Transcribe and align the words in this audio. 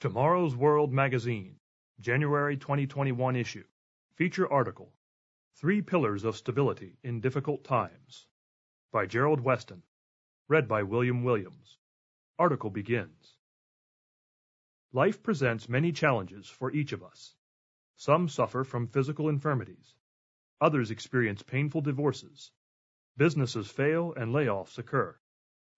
Tomorrow's 0.00 0.54
World 0.54 0.92
Magazine, 0.92 1.58
January 1.98 2.56
2021 2.56 3.34
issue. 3.34 3.64
Feature 4.14 4.48
article 4.48 4.94
Three 5.56 5.82
Pillars 5.82 6.22
of 6.22 6.36
Stability 6.36 7.00
in 7.02 7.20
Difficult 7.20 7.64
Times 7.64 8.28
by 8.92 9.06
Gerald 9.06 9.40
Weston. 9.40 9.82
Read 10.46 10.68
by 10.68 10.84
William 10.84 11.24
Williams. 11.24 11.78
Article 12.38 12.70
begins 12.70 13.38
Life 14.92 15.20
presents 15.20 15.68
many 15.68 15.90
challenges 15.90 16.48
for 16.48 16.70
each 16.70 16.92
of 16.92 17.02
us. 17.02 17.34
Some 17.96 18.28
suffer 18.28 18.62
from 18.62 18.86
physical 18.86 19.28
infirmities. 19.28 19.96
Others 20.60 20.92
experience 20.92 21.42
painful 21.42 21.80
divorces. 21.80 22.52
Businesses 23.16 23.68
fail 23.68 24.14
and 24.14 24.32
layoffs 24.32 24.78
occur. 24.78 25.18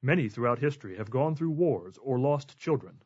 Many 0.03 0.29
throughout 0.29 0.59
history 0.59 0.99
have 0.99 1.09
gone 1.09 1.35
through 1.35 1.53
wars 1.53 1.97
or 2.03 2.19
lost 2.19 2.59
children. 2.59 3.03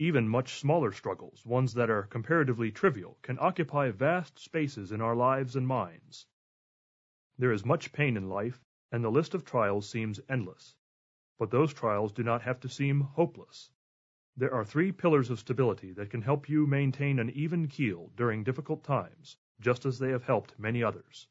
Even 0.00 0.28
much 0.28 0.60
smaller 0.60 0.92
struggles, 0.92 1.44
ones 1.44 1.74
that 1.74 1.90
are 1.90 2.04
comparatively 2.04 2.70
trivial, 2.70 3.18
can 3.20 3.36
occupy 3.40 3.90
vast 3.90 4.38
spaces 4.38 4.92
in 4.92 5.00
our 5.00 5.16
lives 5.16 5.56
and 5.56 5.66
minds. 5.66 6.24
There 7.36 7.50
is 7.50 7.64
much 7.64 7.92
pain 7.92 8.16
in 8.16 8.28
life, 8.28 8.64
and 8.92 9.02
the 9.02 9.10
list 9.10 9.34
of 9.34 9.44
trials 9.44 9.88
seems 9.88 10.20
endless. 10.28 10.76
But 11.36 11.50
those 11.50 11.74
trials 11.74 12.12
do 12.12 12.22
not 12.22 12.42
have 12.42 12.60
to 12.60 12.68
seem 12.68 13.00
hopeless. 13.00 13.70
There 14.36 14.54
are 14.54 14.64
three 14.64 14.92
pillars 14.92 15.30
of 15.30 15.40
stability 15.40 15.92
that 15.94 16.10
can 16.10 16.22
help 16.22 16.48
you 16.48 16.64
maintain 16.64 17.18
an 17.18 17.30
even 17.30 17.66
keel 17.66 18.12
during 18.14 18.44
difficult 18.44 18.84
times, 18.84 19.36
just 19.58 19.84
as 19.84 19.98
they 19.98 20.10
have 20.10 20.22
helped 20.22 20.56
many 20.60 20.80
others. 20.80 21.26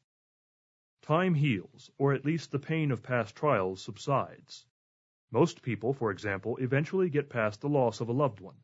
Time 1.02 1.36
heals, 1.36 1.90
or 1.98 2.12
at 2.12 2.26
least 2.26 2.52
the 2.52 2.60
pain 2.60 2.91
of 2.91 3.02
past 3.02 3.34
trials 3.34 3.82
subsides. 3.82 4.66
Most 5.32 5.62
people, 5.62 5.94
for 5.94 6.12
example, 6.12 6.58
eventually 6.58 7.10
get 7.10 7.30
past 7.30 7.60
the 7.60 7.70
loss 7.70 7.99
of 7.99 8.08
a 8.08 8.13
loved 8.13 8.40
one. 8.40 8.55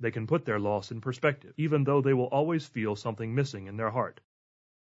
They 0.00 0.10
can 0.10 0.26
put 0.26 0.44
their 0.44 0.58
loss 0.58 0.90
in 0.90 1.00
perspective, 1.00 1.54
even 1.56 1.84
though 1.84 2.00
they 2.00 2.14
will 2.14 2.26
always 2.26 2.66
feel 2.66 2.96
something 2.96 3.34
missing 3.34 3.66
in 3.66 3.76
their 3.76 3.90
heart. 3.90 4.20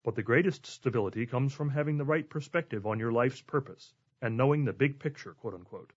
But 0.04 0.16
the 0.16 0.24
greatest 0.24 0.66
stability 0.66 1.26
comes 1.26 1.54
from 1.54 1.70
having 1.70 1.98
the 1.98 2.06
right 2.06 2.30
perspective 2.30 2.88
on 2.88 3.00
your 3.00 3.12
life's 3.12 3.42
purpose 3.42 3.94
and 4.22 4.38
knowing 4.38 4.66
the 4.66 4.74
big 4.74 5.00
picture, 5.00 5.34
quote 5.34 5.54
unquote. 5.54 5.94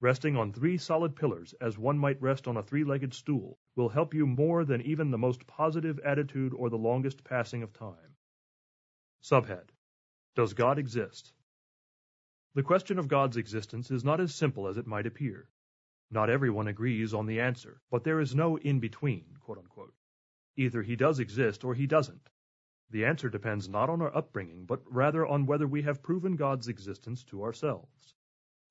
Resting 0.00 0.36
on 0.36 0.52
three 0.52 0.78
solid 0.78 1.16
pillars, 1.16 1.54
as 1.54 1.76
one 1.76 1.98
might 1.98 2.22
rest 2.22 2.46
on 2.46 2.56
a 2.56 2.62
three 2.62 2.84
legged 2.84 3.12
stool, 3.14 3.58
will 3.74 3.88
help 3.88 4.14
you 4.14 4.26
more 4.26 4.64
than 4.64 4.80
even 4.82 5.10
the 5.10 5.18
most 5.18 5.46
positive 5.46 5.98
attitude 6.00 6.54
or 6.54 6.70
the 6.70 6.78
longest 6.78 7.24
passing 7.24 7.62
of 7.62 7.72
time. 7.72 8.16
Subhead 9.22 9.70
Does 10.36 10.54
God 10.54 10.78
exist? 10.78 11.32
The 12.54 12.62
question 12.62 12.98
of 12.98 13.08
God's 13.08 13.36
existence 13.36 13.90
is 13.90 14.04
not 14.04 14.20
as 14.20 14.34
simple 14.34 14.68
as 14.68 14.76
it 14.76 14.86
might 14.86 15.06
appear. 15.06 15.48
Not 16.10 16.30
everyone 16.30 16.68
agrees 16.68 17.12
on 17.12 17.26
the 17.26 17.38
answer, 17.38 17.82
but 17.90 18.02
there 18.02 18.18
is 18.18 18.34
no 18.34 18.56
in 18.56 18.80
between, 18.80 19.36
quote 19.40 19.58
unquote. 19.58 19.94
Either 20.56 20.82
he 20.82 20.96
does 20.96 21.18
exist 21.18 21.64
or 21.64 21.74
he 21.74 21.86
doesn't. 21.86 22.30
The 22.90 23.04
answer 23.04 23.28
depends 23.28 23.68
not 23.68 23.90
on 23.90 24.00
our 24.00 24.16
upbringing, 24.16 24.64
but 24.64 24.82
rather 24.86 25.26
on 25.26 25.44
whether 25.44 25.66
we 25.66 25.82
have 25.82 26.02
proven 26.02 26.36
God's 26.36 26.66
existence 26.66 27.22
to 27.24 27.42
ourselves. 27.42 28.14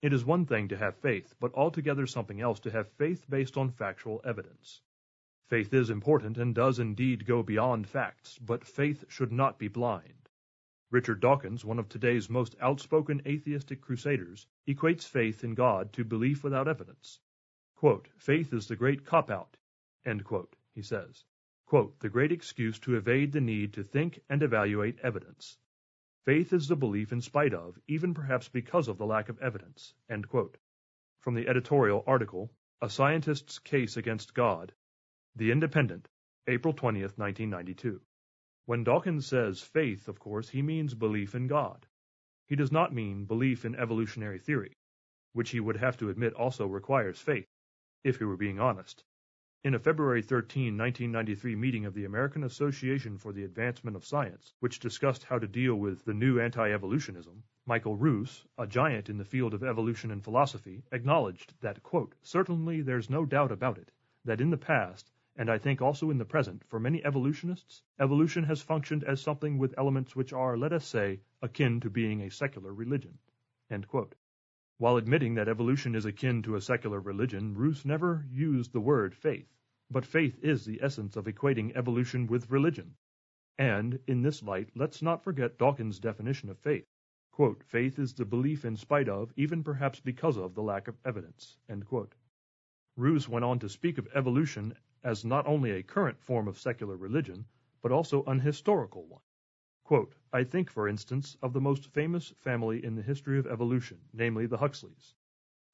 It 0.02 0.14
is 0.14 0.26
one 0.26 0.48
thing 0.48 0.68
to 0.70 0.78
have 0.78 0.98
faith, 0.98 1.36
but 1.40 1.54
altogether 1.54 2.08
something 2.08 2.42
else 2.42 2.60
to 2.62 2.72
have 2.72 2.90
faith 2.94 3.30
based 3.30 3.56
on 3.56 3.70
factual 3.70 4.20
evidence. 4.24 4.82
Faith 5.48 5.72
is 5.74 5.92
important 5.92 6.40
and 6.40 6.56
does 6.56 6.80
indeed 6.80 7.26
go 7.26 7.44
beyond 7.44 7.88
facts, 7.88 8.40
but 8.40 8.66
faith 8.66 9.06
should 9.10 9.32
not 9.32 9.60
be 9.60 9.68
blind. 9.68 10.30
Richard 10.90 11.20
Dawkins, 11.20 11.64
one 11.64 11.78
of 11.78 11.88
today's 11.88 12.30
most 12.30 12.56
outspoken 12.60 13.22
atheistic 13.28 13.80
crusaders, 13.82 14.48
equates 14.68 15.04
faith 15.04 15.44
in 15.44 15.54
God 15.54 15.94
to 15.94 16.04
belief 16.04 16.44
without 16.44 16.68
evidence. 16.68 17.20
Quote, 17.78 18.08
faith 18.18 18.54
is 18.54 18.68
the 18.68 18.76
great 18.76 19.06
cop-out, 19.06 19.56
he 20.74 20.82
says. 20.82 21.24
Quote, 21.68 22.00
the 22.00 22.10
great 22.10 22.32
excuse 22.32 22.80
to 22.80 22.96
evade 22.96 23.32
the 23.32 23.40
need 23.40 23.74
to 23.74 23.84
think 23.84 24.20
and 24.30 24.42
evaluate 24.42 25.00
evidence. 25.04 25.60
Faith 26.26 26.54
is 26.54 26.68
the 26.68 26.76
belief 26.76 27.12
in 27.12 27.22
spite 27.22 27.54
of, 27.54 27.78
even 27.88 28.16
perhaps 28.16 28.50
because 28.50 28.88
of 28.88 28.98
the 28.98 29.06
lack 29.06 29.30
of 29.30 29.40
evidence. 29.40 29.94
From 31.20 31.36
the 31.36 31.48
editorial 31.48 32.04
article, 32.08 32.52
A 32.82 32.90
Scientist's 32.90 33.60
Case 33.60 33.96
Against 33.96 34.34
God, 34.34 34.74
The 35.36 35.52
Independent, 35.52 36.10
April 36.48 36.74
20, 36.74 37.02
1992. 37.02 38.02
When 38.66 38.84
Dawkins 38.84 39.28
says 39.28 39.62
faith, 39.62 40.08
of 40.08 40.20
course, 40.20 40.50
he 40.50 40.64
means 40.64 40.96
belief 40.96 41.36
in 41.36 41.46
God. 41.46 41.86
He 42.48 42.56
does 42.56 42.72
not 42.72 42.92
mean 42.92 43.26
belief 43.26 43.66
in 43.66 43.76
evolutionary 43.76 44.40
theory, 44.40 44.74
which 45.34 45.52
he 45.52 45.60
would 45.60 45.78
have 45.78 45.98
to 45.98 46.10
admit 46.10 46.34
also 46.34 46.66
requires 46.66 47.20
faith, 47.20 47.46
if 48.04 48.18
he 48.18 48.24
were 48.24 48.38
being 48.38 48.60
honest. 48.60 49.04
In 49.64 49.74
a 49.74 49.80
February 49.80 50.22
13, 50.22 50.78
1993 50.78 51.56
meeting 51.56 51.86
of 51.86 51.94
the 51.94 52.06
American 52.06 52.44
Association 52.44 53.18
for 53.18 53.34
the 53.34 53.44
Advancement 53.44 53.98
of 53.98 54.06
Science, 54.06 54.54
which 54.60 54.80
discussed 54.80 55.24
how 55.24 55.40
to 55.40 55.48
deal 55.48 55.76
with 55.76 56.06
the 56.06 56.14
new 56.14 56.40
anti-evolutionism, 56.40 57.44
Michael 57.66 57.98
Ruse, 57.98 58.46
a 58.58 58.66
giant 58.66 59.10
in 59.10 59.18
the 59.18 59.26
field 59.26 59.54
of 59.54 59.64
evolution 59.64 60.12
and 60.12 60.24
philosophy, 60.24 60.84
acknowledged 60.92 61.54
that, 61.60 61.84
quote, 61.84 62.16
certainly 62.22 62.82
there's 62.82 63.10
no 63.10 63.26
doubt 63.26 63.52
about 63.52 63.78
it, 63.78 63.92
that 64.24 64.40
in 64.40 64.52
the 64.52 64.58
past, 64.58 65.12
and 65.36 65.50
I 65.50 65.58
think 65.58 65.82
also 65.82 66.10
in 66.10 66.18
the 66.18 66.24
present, 66.24 66.64
for 66.64 66.80
many 66.80 67.04
evolutionists, 67.04 67.82
evolution 68.00 68.44
has 68.46 68.62
functioned 68.62 69.04
as 69.04 69.22
something 69.22 69.58
with 69.58 69.74
elements 69.78 70.16
which 70.16 70.32
are, 70.34 70.56
let 70.56 70.72
us 70.72 70.86
say, 70.86 71.20
akin 71.42 71.80
to 71.82 71.90
being 71.90 72.22
a 72.22 72.32
secular 72.32 72.74
religion. 72.74 73.18
While 74.80 74.98
admitting 74.98 75.34
that 75.34 75.48
evolution 75.48 75.96
is 75.96 76.06
akin 76.06 76.44
to 76.44 76.56
a 76.56 76.62
secular 76.62 77.00
religion, 77.00 77.56
Ruse 77.56 77.84
never 77.84 78.28
used 78.30 78.74
the 78.74 78.80
word 78.80 79.16
faith, 79.16 79.52
but 79.90 80.06
faith 80.06 80.38
is 80.44 80.66
the 80.66 80.80
essence 80.84 81.16
of 81.16 81.26
equating 81.26 81.76
evolution 81.76 82.28
with 82.28 82.52
religion. 82.52 82.96
And, 83.58 84.00
in 84.06 84.22
this 84.22 84.44
light, 84.44 84.70
let's 84.76 85.02
not 85.02 85.24
forget 85.24 85.58
Dawkins' 85.58 86.00
definition 86.00 86.50
of 86.50 86.60
faith. 86.60 86.86
Quote, 87.32 87.64
faith 87.64 87.98
is 87.98 88.14
the 88.14 88.26
belief 88.26 88.66
in 88.66 88.76
spite 88.78 89.10
of, 89.10 89.34
even 89.36 89.64
perhaps 89.64 90.00
because 90.00 90.38
of, 90.38 90.54
the 90.54 90.62
lack 90.62 90.88
of 90.88 90.98
evidence. 91.04 91.58
Ruse 92.96 93.28
went 93.28 93.46
on 93.46 93.58
to 93.58 93.70
speak 93.70 93.98
of 93.98 94.08
evolution 94.14 94.76
as 95.04 95.26
not 95.26 95.48
only 95.48 95.72
a 95.72 95.82
current 95.82 96.22
form 96.22 96.48
of 96.48 96.60
secular 96.60 96.98
religion, 96.98 97.46
but 97.82 97.92
also 97.92 98.24
an 98.26 98.40
historical 98.40 99.08
one. 99.08 99.22
Quote, 99.88 100.16
I 100.34 100.44
think, 100.44 100.70
for 100.70 100.90
instance, 100.90 101.38
of 101.42 101.54
the 101.54 101.62
most 101.62 101.86
famous 101.94 102.34
family 102.40 102.84
in 102.84 102.96
the 102.96 103.02
history 103.02 103.40
of 103.40 103.48
evolution, 103.48 104.02
namely 104.12 104.46
the 104.46 104.58
Huxleys. 104.58 105.14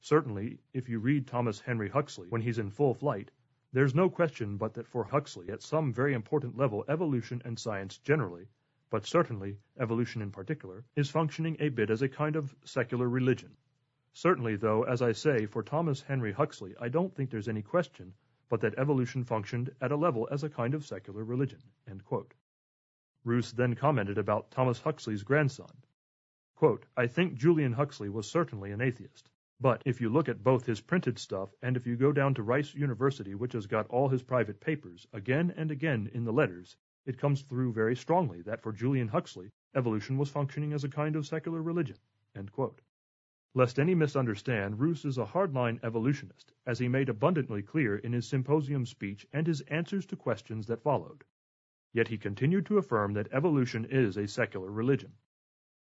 Certainly, 0.01 0.59
if 0.71 0.87
you 0.87 0.99
read 0.99 1.25
Thomas 1.25 1.59
Henry 1.59 1.89
Huxley 1.89 2.27
when 2.29 2.43
he's 2.43 2.59
in 2.59 2.69
full 2.69 2.93
flight, 2.93 3.31
there's 3.71 3.95
no 3.95 4.11
question 4.11 4.55
but 4.57 4.75
that 4.75 4.85
for 4.85 5.03
Huxley, 5.03 5.49
at 5.49 5.63
some 5.63 5.91
very 5.91 6.13
important 6.13 6.55
level, 6.55 6.85
evolution 6.87 7.41
and 7.43 7.57
science 7.57 7.97
generally, 7.97 8.47
but 8.91 9.07
certainly 9.07 9.57
evolution 9.79 10.21
in 10.21 10.29
particular, 10.29 10.85
is 10.95 11.09
functioning 11.09 11.57
a 11.59 11.69
bit 11.69 11.89
as 11.89 12.03
a 12.03 12.07
kind 12.07 12.35
of 12.35 12.55
secular 12.65 13.09
religion. 13.09 13.57
Certainly, 14.13 14.57
though, 14.57 14.83
as 14.83 15.01
I 15.01 15.13
say, 15.13 15.47
for 15.47 15.63
Thomas 15.63 16.03
Henry 16.03 16.33
Huxley, 16.33 16.75
I 16.79 16.87
don't 16.87 17.15
think 17.15 17.31
there's 17.31 17.49
any 17.49 17.63
question 17.63 18.13
but 18.47 18.61
that 18.61 18.77
evolution 18.77 19.23
functioned 19.23 19.71
at 19.81 19.91
a 19.91 19.95
level 19.95 20.27
as 20.29 20.43
a 20.43 20.49
kind 20.49 20.75
of 20.75 20.85
secular 20.85 21.23
religion. 21.23 21.63
Ruse 23.23 23.53
then 23.53 23.75
commented 23.75 24.17
about 24.17 24.51
Thomas 24.51 24.79
Huxley's 24.81 25.23
grandson. 25.23 25.71
Quote, 26.55 26.85
I 26.97 27.07
think 27.07 27.35
Julian 27.35 27.73
Huxley 27.73 28.09
was 28.09 28.29
certainly 28.29 28.71
an 28.71 28.81
atheist. 28.81 29.29
But 29.61 29.81
if 29.85 30.01
you 30.01 30.09
look 30.09 30.27
at 30.27 30.43
both 30.43 30.65
his 30.65 30.81
printed 30.81 31.17
stuff 31.17 31.53
and 31.61 31.77
if 31.77 31.87
you 31.87 31.95
go 31.95 32.11
down 32.11 32.33
to 32.33 32.43
Rice 32.43 32.73
University, 32.73 33.33
which 33.33 33.53
has 33.53 33.65
got 33.65 33.87
all 33.87 34.09
his 34.09 34.23
private 34.23 34.59
papers, 34.59 35.07
again 35.13 35.53
and 35.55 35.71
again 35.71 36.09
in 36.13 36.25
the 36.25 36.33
letters, 36.33 36.75
it 37.05 37.17
comes 37.17 37.43
through 37.43 37.71
very 37.71 37.95
strongly 37.95 38.41
that 38.41 38.61
for 38.61 38.73
Julian 38.73 39.07
Huxley, 39.07 39.51
evolution 39.73 40.17
was 40.17 40.29
functioning 40.29 40.73
as 40.73 40.83
a 40.83 40.89
kind 40.89 41.15
of 41.15 41.25
secular 41.25 41.61
religion. 41.61 41.97
Lest 43.53 43.79
any 43.79 43.95
misunderstand, 43.95 44.79
Ruse 44.79 45.05
is 45.05 45.17
a 45.17 45.25
hardline 45.25 45.79
evolutionist, 45.83 46.53
as 46.65 46.79
he 46.79 46.87
made 46.89 47.07
abundantly 47.07 47.61
clear 47.61 47.97
in 47.97 48.11
his 48.11 48.27
symposium 48.27 48.85
speech 48.85 49.25
and 49.31 49.47
his 49.47 49.61
answers 49.61 50.05
to 50.07 50.15
questions 50.17 50.67
that 50.67 50.83
followed. 50.83 51.23
Yet 51.93 52.07
he 52.07 52.17
continued 52.17 52.65
to 52.65 52.79
affirm 52.79 53.13
that 53.13 53.31
evolution 53.31 53.85
is 53.85 54.17
a 54.17 54.27
secular 54.27 54.71
religion. 54.71 55.13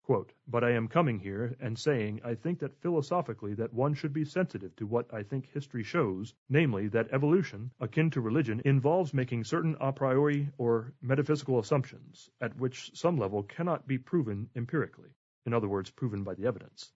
Quote, 0.02 0.32
but 0.48 0.64
I 0.64 0.70
am 0.70 0.88
coming 0.88 1.20
here 1.20 1.56
and 1.60 1.78
saying 1.78 2.20
I 2.24 2.34
think 2.34 2.58
that 2.58 2.80
philosophically 2.80 3.54
that 3.54 3.72
one 3.72 3.94
should 3.94 4.12
be 4.12 4.24
sensitive 4.24 4.74
to 4.76 4.86
what 4.86 5.14
I 5.14 5.22
think 5.22 5.46
history 5.46 5.84
shows, 5.84 6.34
namely 6.48 6.88
that 6.88 7.12
evolution, 7.12 7.70
akin 7.78 8.10
to 8.10 8.20
religion, 8.20 8.60
involves 8.64 9.14
making 9.14 9.44
certain 9.44 9.76
a 9.78 9.92
priori 9.92 10.50
or 10.58 10.94
metaphysical 11.00 11.60
assumptions, 11.60 12.28
at 12.40 12.56
which 12.56 12.90
some 12.94 13.18
level 13.18 13.44
cannot 13.44 13.86
be 13.86 13.98
proven 13.98 14.50
empirically, 14.56 15.10
in 15.46 15.54
other 15.54 15.68
words, 15.68 15.90
proven 15.90 16.24
by 16.24 16.34
the 16.34 16.46
evidence. 16.46 16.92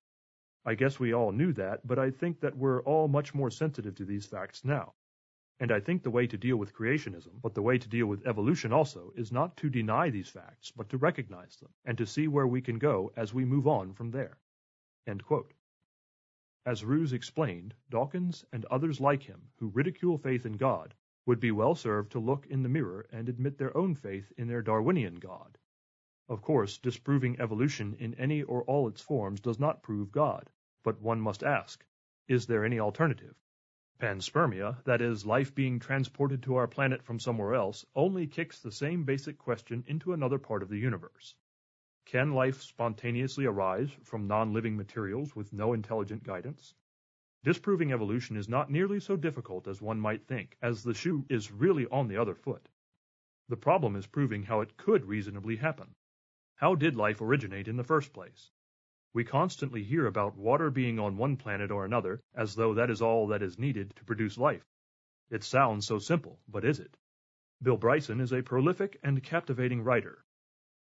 I 0.64 0.74
guess 0.74 0.98
we 0.98 1.14
all 1.14 1.30
knew 1.30 1.52
that, 1.52 1.86
but 1.86 2.00
I 2.00 2.10
think 2.10 2.40
that 2.40 2.56
we're 2.56 2.82
all 2.82 3.06
much 3.06 3.32
more 3.32 3.50
sensitive 3.50 3.94
to 3.96 4.04
these 4.04 4.26
facts 4.26 4.64
now. 4.64 4.94
And 5.60 5.70
I 5.70 5.78
think 5.80 6.02
the 6.02 6.10
way 6.10 6.26
to 6.26 6.36
deal 6.36 6.56
with 6.56 6.74
creationism, 6.74 7.40
but 7.40 7.54
the 7.54 7.62
way 7.62 7.78
to 7.78 7.88
deal 7.88 8.06
with 8.06 8.26
evolution 8.26 8.72
also, 8.72 9.12
is 9.16 9.30
not 9.30 9.56
to 9.58 9.70
deny 9.70 10.10
these 10.10 10.28
facts, 10.28 10.72
but 10.72 10.88
to 10.88 10.98
recognize 10.98 11.56
them, 11.56 11.70
and 11.84 11.96
to 11.96 12.06
see 12.06 12.26
where 12.26 12.46
we 12.46 12.60
can 12.60 12.78
go 12.78 13.12
as 13.16 13.32
we 13.32 13.44
move 13.44 13.68
on 13.68 13.92
from 13.94 14.10
there. 14.10 14.38
As 16.66 16.84
Ruse 16.84 17.12
explained, 17.12 17.74
Dawkins 17.88 18.44
and 18.52 18.64
others 18.64 19.00
like 19.00 19.22
him, 19.22 19.50
who 19.56 19.68
ridicule 19.68 20.18
faith 20.18 20.44
in 20.44 20.54
God, 20.54 20.94
would 21.26 21.38
be 21.38 21.52
well 21.52 21.74
served 21.74 22.12
to 22.12 22.18
look 22.18 22.46
in 22.46 22.62
the 22.62 22.68
mirror 22.68 23.06
and 23.12 23.28
admit 23.28 23.56
their 23.56 23.76
own 23.76 23.94
faith 23.94 24.32
in 24.36 24.48
their 24.48 24.62
Darwinian 24.62 25.14
God. 25.16 25.56
Of 26.28 26.42
course, 26.42 26.78
disproving 26.78 27.38
evolution 27.38 27.94
in 28.00 28.14
any 28.14 28.42
or 28.42 28.64
all 28.64 28.88
its 28.88 29.02
forms 29.02 29.40
does 29.40 29.60
not 29.60 29.82
prove 29.82 30.10
God, 30.10 30.50
but 30.82 31.00
one 31.00 31.20
must 31.20 31.44
ask, 31.44 31.84
is 32.28 32.46
there 32.46 32.64
any 32.64 32.80
alternative? 32.80 33.36
Panspermia, 34.00 34.82
that 34.84 35.00
is, 35.00 35.24
life 35.24 35.54
being 35.54 35.78
transported 35.78 36.42
to 36.42 36.56
our 36.56 36.66
planet 36.66 37.02
from 37.02 37.20
somewhere 37.20 37.54
else, 37.54 37.86
only 37.94 38.26
kicks 38.26 38.58
the 38.58 38.72
same 38.72 39.04
basic 39.04 39.38
question 39.38 39.84
into 39.86 40.12
another 40.12 40.38
part 40.38 40.62
of 40.62 40.68
the 40.68 40.78
universe. 40.78 41.34
Can 42.06 42.32
life 42.32 42.60
spontaneously 42.60 43.46
arise 43.46 43.90
from 44.02 44.26
non-living 44.26 44.76
materials 44.76 45.34
with 45.34 45.52
no 45.52 45.72
intelligent 45.72 46.24
guidance? 46.24 46.74
Disproving 47.44 47.92
evolution 47.92 48.36
is 48.36 48.48
not 48.48 48.70
nearly 48.70 49.00
so 49.00 49.16
difficult 49.16 49.68
as 49.68 49.80
one 49.80 50.00
might 50.00 50.26
think, 50.26 50.56
as 50.60 50.82
the 50.82 50.94
shoe 50.94 51.24
is 51.28 51.52
really 51.52 51.86
on 51.86 52.08
the 52.08 52.16
other 52.16 52.34
foot. 52.34 52.68
The 53.48 53.56
problem 53.56 53.96
is 53.96 54.06
proving 54.06 54.42
how 54.42 54.60
it 54.60 54.76
could 54.76 55.04
reasonably 55.04 55.56
happen. 55.56 55.94
How 56.56 56.74
did 56.74 56.96
life 56.96 57.20
originate 57.20 57.68
in 57.68 57.76
the 57.76 57.84
first 57.84 58.12
place? 58.12 58.50
We 59.14 59.22
constantly 59.22 59.84
hear 59.84 60.06
about 60.06 60.36
water 60.36 60.70
being 60.70 60.98
on 60.98 61.16
one 61.16 61.36
planet 61.36 61.70
or 61.70 61.84
another, 61.84 62.20
as 62.34 62.56
though 62.56 62.74
that 62.74 62.90
is 62.90 63.00
all 63.00 63.28
that 63.28 63.42
is 63.42 63.60
needed 63.60 63.94
to 63.94 64.04
produce 64.04 64.36
life. 64.36 64.66
It 65.30 65.44
sounds 65.44 65.86
so 65.86 66.00
simple, 66.00 66.40
but 66.48 66.64
is 66.64 66.80
it? 66.80 66.96
Bill 67.62 67.76
Bryson 67.76 68.20
is 68.20 68.32
a 68.32 68.42
prolific 68.42 68.98
and 69.04 69.22
captivating 69.22 69.82
writer. 69.82 70.24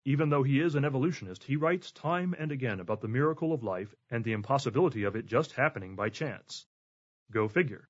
Even 0.06 0.30
though 0.30 0.44
he 0.44 0.62
is 0.62 0.76
an 0.76 0.86
evolutionist, 0.86 1.44
he 1.44 1.58
writes 1.58 1.92
time 1.92 2.34
and 2.40 2.54
again 2.54 2.80
about 2.80 3.02
the 3.02 3.08
miracle 3.10 3.52
of 3.52 3.64
life 3.64 3.94
and 4.10 4.24
the 4.24 4.32
impossibility 4.32 5.04
of 5.04 5.16
it 5.18 5.26
just 5.26 5.52
happening 5.52 5.98
by 5.98 6.10
chance. 6.10 6.66
Go 7.32 7.50
figure. 7.50 7.90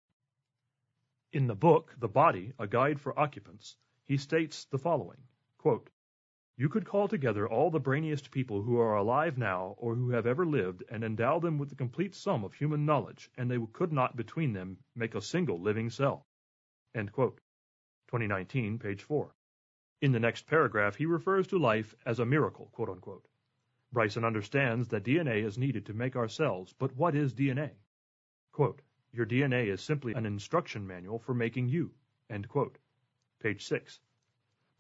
In 1.32 1.46
the 1.46 1.56
book, 1.56 1.96
The 2.00 2.10
Body, 2.10 2.52
A 2.58 2.66
Guide 2.66 3.00
for 3.00 3.18
Occupants, 3.18 3.78
he 4.06 4.18
states 4.18 4.66
the 4.66 4.80
following, 4.80 5.20
quote, 5.60 5.90
You 6.58 6.70
could 6.70 6.86
call 6.86 7.08
together 7.08 7.48
all 7.48 7.72
the 7.72 7.80
brainiest 7.80 8.30
people 8.30 8.62
who 8.62 8.78
are 8.78 8.96
alive 8.96 9.38
now 9.38 9.76
or 9.78 9.96
who 9.96 10.10
have 10.10 10.26
ever 10.26 10.46
lived 10.46 10.84
and 10.90 11.04
endow 11.04 11.40
them 11.40 11.58
with 11.58 11.70
the 11.70 11.76
complete 11.76 12.14
sum 12.14 12.44
of 12.44 12.54
human 12.54 12.86
knowledge, 12.86 13.32
and 13.38 13.50
they 13.50 13.58
could 13.74 13.92
not 13.92 14.16
between 14.16 14.54
them 14.54 14.78
make 14.96 15.16
a 15.16 15.22
single 15.22 15.60
living 15.60 15.90
cell. 15.90 16.28
End 16.94 17.12
quote. 17.12 17.40
2019, 18.08 18.78
page 18.80 19.02
4. 19.02 19.34
In 20.02 20.12
the 20.12 20.20
next 20.20 20.46
paragraph, 20.46 20.96
he 20.96 21.06
refers 21.06 21.48
to 21.48 21.58
life 21.58 21.96
as 22.06 22.20
a 22.20 22.26
miracle, 22.26 22.70
quote 22.74 22.90
unquote. 22.90 23.28
Bryson 23.94 24.26
understands 24.26 24.90
that 24.90 25.04
DNA 25.04 25.44
is 25.44 25.58
needed 25.58 25.86
to 25.86 25.94
make 25.94 26.16
our 26.16 26.28
cells, 26.28 26.74
but 26.78 26.96
what 26.96 27.16
is 27.16 27.34
DNA? 27.34 27.72
Quote, 28.52 28.82
Your 29.14 29.26
DNA 29.26 29.68
is 29.68 29.82
simply 29.82 30.14
an 30.14 30.26
instruction 30.26 30.86
manual 30.86 31.20
for 31.20 31.34
making 31.34 31.70
you. 31.70 31.94
End 32.30 32.50
quote. 32.50 32.78
Page 33.40 33.66
6. 33.66 34.00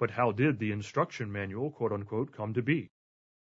But 0.01 0.09
how 0.09 0.31
did 0.31 0.57
the 0.57 0.71
instruction 0.71 1.31
manual, 1.31 1.69
quote 1.69 1.92
unquote, 1.92 2.31
come 2.31 2.56
to 2.56 2.63
be? 2.63 2.89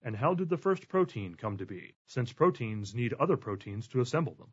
And 0.02 0.16
how 0.16 0.34
did 0.34 0.48
the 0.48 0.56
first 0.56 0.88
protein 0.88 1.36
come 1.36 1.56
to 1.58 1.64
be, 1.64 1.94
since 2.06 2.32
proteins 2.32 2.92
need 2.92 3.12
other 3.12 3.36
proteins 3.36 3.86
to 3.86 4.00
assemble 4.00 4.34
them? 4.34 4.50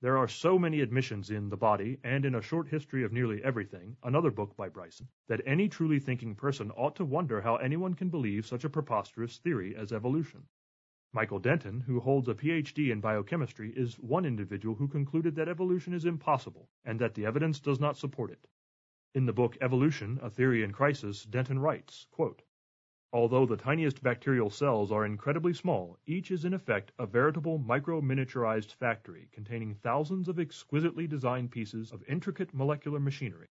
There 0.00 0.16
are 0.16 0.26
so 0.26 0.58
many 0.58 0.80
admissions 0.80 1.28
in 1.28 1.50
The 1.50 1.56
Body 1.58 1.98
and 2.02 2.24
in 2.24 2.34
A 2.34 2.40
Short 2.40 2.68
History 2.68 3.04
of 3.04 3.12
Nearly 3.12 3.44
Everything, 3.44 3.98
another 4.02 4.30
book 4.30 4.56
by 4.56 4.70
Bryson, 4.70 5.08
that 5.26 5.42
any 5.44 5.68
truly 5.68 6.00
thinking 6.00 6.34
person 6.34 6.70
ought 6.70 6.96
to 6.96 7.04
wonder 7.04 7.42
how 7.42 7.56
anyone 7.56 7.92
can 7.92 8.08
believe 8.08 8.46
such 8.46 8.64
a 8.64 8.70
preposterous 8.70 9.36
theory 9.36 9.76
as 9.76 9.92
evolution. 9.92 10.48
Michael 11.12 11.40
Denton, 11.40 11.80
who 11.80 12.00
holds 12.00 12.28
a 12.28 12.34
PhD 12.34 12.90
in 12.90 13.02
biochemistry, 13.02 13.70
is 13.76 13.98
one 13.98 14.24
individual 14.24 14.76
who 14.76 14.88
concluded 14.88 15.34
that 15.34 15.48
evolution 15.48 15.92
is 15.92 16.06
impossible 16.06 16.70
and 16.86 16.98
that 16.98 17.12
the 17.12 17.26
evidence 17.26 17.60
does 17.60 17.78
not 17.78 17.98
support 17.98 18.30
it. 18.30 18.48
In 19.14 19.24
the 19.24 19.32
book 19.32 19.56
Evolution, 19.62 20.18
A 20.20 20.28
Theory 20.28 20.62
in 20.62 20.70
Crisis, 20.70 21.24
Denton 21.24 21.58
writes, 21.58 22.06
quote, 22.10 22.42
Although 23.10 23.46
the 23.46 23.56
tiniest 23.56 24.02
bacterial 24.02 24.50
cells 24.50 24.92
are 24.92 25.06
incredibly 25.06 25.54
small, 25.54 25.98
each 26.04 26.30
is 26.30 26.44
in 26.44 26.52
effect 26.52 26.92
a 26.98 27.06
veritable 27.06 27.56
micro-miniaturized 27.56 28.74
factory 28.74 29.30
containing 29.32 29.74
thousands 29.76 30.28
of 30.28 30.38
exquisitely 30.38 31.06
designed 31.06 31.50
pieces 31.50 31.90
of 31.90 32.04
intricate 32.06 32.52
molecular 32.52 33.00
machinery, 33.00 33.48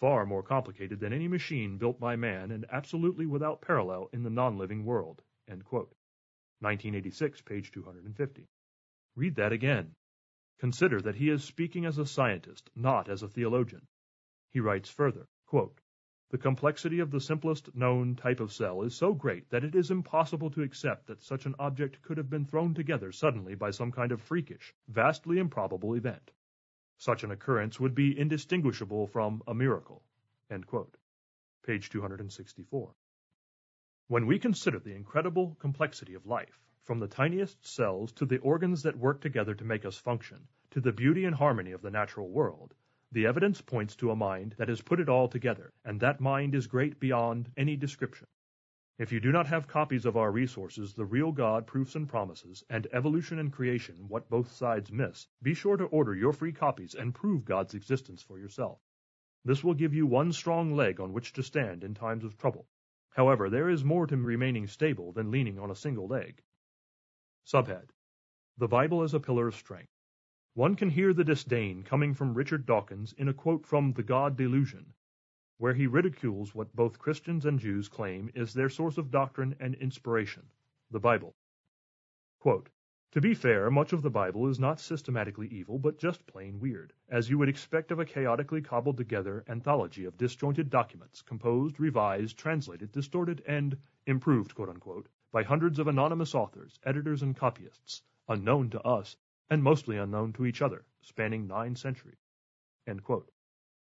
far 0.00 0.24
more 0.24 0.42
complicated 0.42 1.00
than 1.00 1.12
any 1.12 1.28
machine 1.28 1.76
built 1.76 2.00
by 2.00 2.16
man 2.16 2.50
and 2.50 2.64
absolutely 2.70 3.26
without 3.26 3.60
parallel 3.60 4.08
in 4.14 4.22
the 4.22 4.30
non-living 4.30 4.86
world. 4.86 5.22
1986, 5.48 7.42
page 7.42 7.70
250. 7.72 8.48
Read 9.16 9.34
that 9.34 9.52
again. 9.52 9.94
Consider 10.58 11.02
that 11.02 11.16
he 11.16 11.28
is 11.28 11.44
speaking 11.44 11.84
as 11.84 11.98
a 11.98 12.06
scientist, 12.06 12.70
not 12.74 13.10
as 13.10 13.22
a 13.22 13.28
theologian. 13.28 13.86
He 14.50 14.60
writes 14.60 14.88
further, 14.88 15.28
quote, 15.46 15.80
the 16.30 16.38
complexity 16.38 17.00
of 17.00 17.10
the 17.10 17.20
simplest 17.20 17.74
known 17.74 18.16
type 18.16 18.40
of 18.40 18.52
cell 18.52 18.82
is 18.82 18.94
so 18.94 19.14
great 19.14 19.48
that 19.50 19.64
it 19.64 19.74
is 19.74 19.90
impossible 19.90 20.50
to 20.50 20.62
accept 20.62 21.06
that 21.06 21.22
such 21.22 21.46
an 21.46 21.54
object 21.58 22.02
could 22.02 22.18
have 22.18 22.28
been 22.28 22.44
thrown 22.44 22.74
together 22.74 23.12
suddenly 23.12 23.54
by 23.54 23.70
some 23.70 23.92
kind 23.92 24.12
of 24.12 24.20
freakish, 24.20 24.74
vastly 24.88 25.38
improbable 25.38 25.94
event. 25.94 26.32
Such 26.96 27.24
an 27.24 27.30
occurrence 27.30 27.78
would 27.78 27.94
be 27.94 28.18
indistinguishable 28.18 29.06
from 29.06 29.42
a 29.46 29.54
miracle. 29.54 30.02
Page 31.62 31.90
264. 31.90 32.94
When 34.06 34.26
we 34.26 34.38
consider 34.38 34.78
the 34.78 34.94
incredible 34.94 35.56
complexity 35.60 36.14
of 36.14 36.26
life, 36.26 36.58
from 36.84 36.98
the 37.00 37.08
tiniest 37.08 37.66
cells 37.66 38.12
to 38.12 38.24
the 38.24 38.38
organs 38.38 38.82
that 38.82 38.96
work 38.96 39.20
together 39.20 39.54
to 39.54 39.64
make 39.64 39.84
us 39.84 39.98
function, 39.98 40.48
to 40.70 40.80
the 40.80 40.92
beauty 40.92 41.26
and 41.26 41.36
harmony 41.36 41.72
of 41.72 41.82
the 41.82 41.90
natural 41.90 42.30
world, 42.30 42.74
the 43.12 43.26
evidence 43.26 43.60
points 43.60 43.96
to 43.96 44.10
a 44.10 44.16
mind 44.16 44.54
that 44.58 44.68
has 44.68 44.82
put 44.82 45.00
it 45.00 45.08
all 45.08 45.28
together, 45.28 45.72
and 45.84 46.00
that 46.00 46.20
mind 46.20 46.54
is 46.54 46.66
great 46.66 47.00
beyond 47.00 47.50
any 47.56 47.76
description. 47.76 48.26
If 48.98 49.12
you 49.12 49.20
do 49.20 49.30
not 49.30 49.46
have 49.46 49.68
copies 49.68 50.04
of 50.04 50.16
our 50.16 50.30
resources, 50.32 50.92
The 50.92 51.04
Real 51.04 51.30
God, 51.30 51.66
Proofs 51.66 51.94
and 51.94 52.08
Promises, 52.08 52.64
and 52.68 52.86
Evolution 52.92 53.38
and 53.38 53.52
Creation, 53.52 54.08
What 54.08 54.28
Both 54.28 54.50
Sides 54.52 54.90
Miss, 54.90 55.28
be 55.40 55.54
sure 55.54 55.76
to 55.76 55.84
order 55.84 56.14
your 56.14 56.32
free 56.32 56.52
copies 56.52 56.94
and 56.94 57.14
prove 57.14 57.44
God's 57.44 57.74
existence 57.74 58.22
for 58.22 58.38
yourself. 58.38 58.80
This 59.44 59.62
will 59.62 59.74
give 59.74 59.94
you 59.94 60.06
one 60.06 60.32
strong 60.32 60.74
leg 60.74 61.00
on 61.00 61.12
which 61.12 61.32
to 61.34 61.42
stand 61.42 61.84
in 61.84 61.94
times 61.94 62.24
of 62.24 62.36
trouble. 62.36 62.66
However, 63.10 63.48
there 63.48 63.70
is 63.70 63.84
more 63.84 64.06
to 64.06 64.16
remaining 64.16 64.66
stable 64.66 65.12
than 65.12 65.30
leaning 65.30 65.58
on 65.58 65.70
a 65.70 65.76
single 65.76 66.08
leg. 66.08 66.42
Subhead 67.46 67.90
The 68.58 68.68
Bible 68.68 69.02
as 69.02 69.14
a 69.14 69.20
Pillar 69.20 69.46
of 69.46 69.54
Strength. 69.54 69.97
One 70.54 70.76
can 70.76 70.90
hear 70.90 71.12
the 71.12 71.24
disdain 71.24 71.82
coming 71.82 72.14
from 72.14 72.34
Richard 72.34 72.66
Dawkins 72.66 73.12
in 73.12 73.28
a 73.28 73.34
quote 73.34 73.66
from 73.66 73.92
The 73.92 74.02
God 74.02 74.36
Delusion, 74.36 74.94
where 75.58 75.74
he 75.74 75.86
ridicules 75.86 76.54
what 76.54 76.74
both 76.74 76.98
Christians 76.98 77.44
and 77.44 77.58
Jews 77.60 77.88
claim 77.88 78.30
is 78.34 78.54
their 78.54 78.68
source 78.68 78.98
of 78.98 79.10
doctrine 79.10 79.56
and 79.60 79.74
inspiration, 79.74 80.50
the 80.90 81.00
Bible. 81.00 81.36
Quote, 82.38 82.70
to 83.12 83.20
be 83.22 83.34
fair, 83.34 83.70
much 83.70 83.92
of 83.92 84.02
the 84.02 84.10
Bible 84.10 84.48
is 84.48 84.58
not 84.58 84.80
systematically 84.80 85.48
evil, 85.48 85.78
but 85.78 85.98
just 85.98 86.26
plain 86.26 86.60
weird, 86.60 86.92
as 87.08 87.30
you 87.30 87.38
would 87.38 87.48
expect 87.48 87.90
of 87.90 87.98
a 87.98 88.04
chaotically 88.04 88.60
cobbled 88.60 88.98
together 88.98 89.44
anthology 89.48 90.04
of 90.04 90.18
disjointed 90.18 90.70
documents, 90.70 91.22
composed, 91.22 91.80
revised, 91.80 92.36
translated, 92.36 92.92
distorted, 92.92 93.42
and 93.46 93.78
improved, 94.06 94.54
quote 94.54 94.68
unquote, 94.68 95.08
by 95.32 95.42
hundreds 95.42 95.78
of 95.78 95.88
anonymous 95.88 96.34
authors, 96.34 96.78
editors, 96.84 97.22
and 97.22 97.36
copyists, 97.36 98.02
unknown 98.28 98.70
to 98.70 98.80
us, 98.82 99.16
and 99.50 99.62
mostly 99.62 99.96
unknown 99.96 100.32
to 100.32 100.46
each 100.46 100.62
other, 100.62 100.84
spanning 101.02 101.46
nine 101.46 101.76
centuries. 101.76 102.18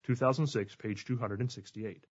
2006, 0.04 0.76
page 0.76 1.04
268. 1.04 2.06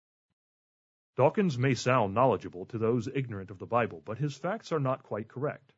Dawkins 1.15 1.57
may 1.57 1.73
sound 1.73 2.13
knowledgeable 2.13 2.65
to 2.65 2.77
those 2.77 3.07
ignorant 3.07 3.49
of 3.49 3.57
the 3.57 3.65
Bible, 3.65 4.01
but 4.03 4.17
his 4.17 4.35
facts 4.35 4.71
are 4.71 4.79
not 4.79 5.03
quite 5.03 5.29
correct. 5.29 5.73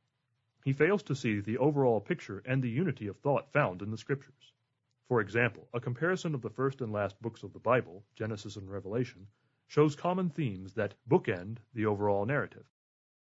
He 0.66 0.74
fails 0.74 1.04
to 1.04 1.16
see 1.16 1.40
the 1.40 1.60
overall 1.60 2.02
picture 2.02 2.42
and 2.46 2.62
the 2.62 2.70
unity 2.70 3.08
of 3.08 3.18
thought 3.20 3.54
found 3.54 3.82
in 3.82 3.92
the 3.92 3.98
Scriptures. 3.98 4.54
For 5.08 5.22
example, 5.22 5.70
a 5.74 5.80
comparison 5.80 6.36
of 6.36 6.42
the 6.42 6.50
first 6.50 6.82
and 6.82 6.92
last 6.92 7.22
books 7.22 7.44
of 7.44 7.54
the 7.54 7.60
Bible, 7.60 8.04
Genesis 8.16 8.56
and 8.58 8.70
Revelation, 8.70 9.28
shows 9.68 9.96
common 9.96 10.30
themes 10.30 10.74
that 10.74 10.96
bookend 11.08 11.60
the 11.74 11.86
overall 11.86 12.26
narrative. 12.26 12.66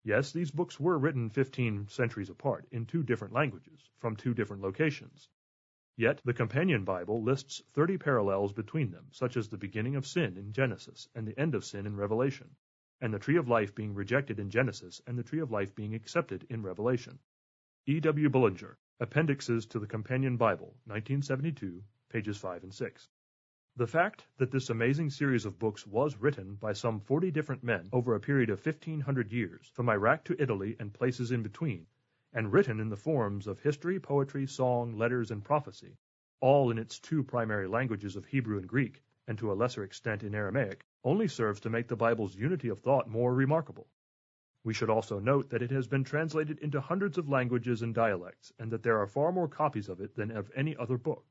Yes, 0.04 0.32
these 0.32 0.50
books 0.50 0.78
were 0.78 0.98
written 0.98 1.28
15 1.28 1.88
centuries 1.88 2.30
apart, 2.30 2.66
in 2.70 2.86
two 2.86 3.02
different 3.02 3.34
languages, 3.34 3.90
from 3.98 4.14
two 4.16 4.32
different 4.32 4.62
locations. 4.62 5.28
Yet 5.96 6.22
the 6.24 6.32
Companion 6.32 6.84
Bible 6.84 7.22
lists 7.22 7.60
30 7.72 7.98
parallels 7.98 8.52
between 8.52 8.92
them, 8.92 9.08
such 9.10 9.36
as 9.36 9.48
the 9.48 9.58
beginning 9.58 9.96
of 9.96 10.06
sin 10.06 10.36
in 10.36 10.52
Genesis 10.52 11.08
and 11.14 11.26
the 11.26 11.36
end 11.36 11.56
of 11.56 11.64
sin 11.64 11.86
in 11.86 11.96
Revelation, 11.96 12.54
and 13.00 13.12
the 13.12 13.18
tree 13.18 13.36
of 13.36 13.48
life 13.48 13.74
being 13.74 13.94
rejected 13.94 14.38
in 14.38 14.50
Genesis 14.50 15.02
and 15.08 15.18
the 15.18 15.24
tree 15.24 15.40
of 15.40 15.50
life 15.50 15.74
being 15.74 15.94
accepted 15.94 16.46
in 16.48 16.62
Revelation. 16.62 17.18
E. 17.86 17.98
W. 17.98 18.28
Bullinger, 18.28 18.78
Appendixes 19.00 19.66
to 19.66 19.80
the 19.80 19.86
Companion 19.88 20.36
Bible, 20.36 20.76
1972, 20.86 21.82
pages 22.08 22.36
5 22.36 22.62
and 22.62 22.72
6. 22.72 23.08
The 23.76 23.86
fact 23.86 24.26
that 24.38 24.50
this 24.50 24.70
amazing 24.70 25.10
series 25.10 25.44
of 25.44 25.58
books 25.58 25.86
was 25.86 26.16
written 26.16 26.56
by 26.56 26.72
some 26.72 27.00
40 27.00 27.30
different 27.30 27.62
men 27.62 27.88
over 27.92 28.14
a 28.14 28.20
period 28.20 28.50
of 28.50 28.64
1500 28.64 29.30
years, 29.30 29.70
from 29.74 29.88
Iraq 29.88 30.24
to 30.24 30.42
Italy 30.42 30.74
and 30.80 30.92
places 30.92 31.30
in 31.30 31.42
between, 31.42 31.86
and 32.32 32.52
written 32.52 32.80
in 32.80 32.88
the 32.88 32.96
forms 32.96 33.46
of 33.46 33.60
history, 33.60 34.00
poetry, 34.00 34.46
song, 34.46 34.96
letters, 34.96 35.30
and 35.30 35.44
prophecy, 35.44 35.96
all 36.40 36.70
in 36.70 36.78
its 36.78 36.98
two 36.98 37.22
primary 37.22 37.68
languages 37.68 38.16
of 38.16 38.24
Hebrew 38.24 38.58
and 38.58 38.66
Greek, 38.66 39.02
and 39.26 39.38
to 39.38 39.52
a 39.52 39.54
lesser 39.54 39.84
extent 39.84 40.24
in 40.24 40.34
Aramaic, 40.34 40.84
only 41.04 41.28
serves 41.28 41.60
to 41.60 41.70
make 41.70 41.88
the 41.88 41.94
Bible's 41.94 42.34
unity 42.34 42.68
of 42.68 42.80
thought 42.80 43.08
more 43.08 43.34
remarkable. 43.34 43.86
We 44.64 44.74
should 44.74 44.90
also 44.90 45.20
note 45.20 45.50
that 45.50 45.62
it 45.62 45.70
has 45.70 45.86
been 45.86 46.04
translated 46.04 46.58
into 46.58 46.80
hundreds 46.80 47.16
of 47.16 47.28
languages 47.28 47.82
and 47.82 47.94
dialects, 47.94 48.52
and 48.58 48.70
that 48.72 48.82
there 48.82 48.98
are 48.98 49.06
far 49.06 49.30
more 49.30 49.46
copies 49.46 49.88
of 49.88 50.00
it 50.00 50.16
than 50.16 50.30
of 50.30 50.50
any 50.56 50.76
other 50.76 50.98
book. 50.98 51.24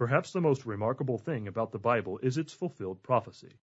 Perhaps 0.00 0.32
the 0.32 0.40
most 0.40 0.64
remarkable 0.64 1.18
thing 1.18 1.46
about 1.46 1.72
the 1.72 1.78
Bible 1.78 2.18
is 2.22 2.38
its 2.38 2.54
fulfilled 2.54 3.02
prophecy. 3.02 3.58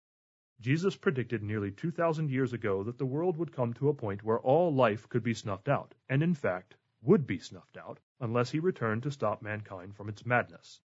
Jesus 0.60 0.96
predicted 0.96 1.44
nearly 1.44 1.70
2,000 1.70 2.28
years 2.28 2.52
ago 2.52 2.82
that 2.82 2.98
the 2.98 3.06
world 3.06 3.36
would 3.36 3.52
come 3.52 3.72
to 3.74 3.88
a 3.88 3.94
point 3.94 4.24
where 4.24 4.40
all 4.40 4.74
life 4.74 5.08
could 5.08 5.22
be 5.22 5.32
snuffed 5.32 5.68
out, 5.68 5.94
and 6.08 6.24
in 6.24 6.34
fact, 6.34 6.74
would 7.02 7.24
be 7.24 7.38
snuffed 7.38 7.76
out, 7.76 8.00
unless 8.18 8.50
he 8.50 8.58
returned 8.58 9.04
to 9.04 9.12
stop 9.12 9.42
mankind 9.42 9.94
from 9.94 10.08
its 10.08 10.26
madness. 10.26 10.80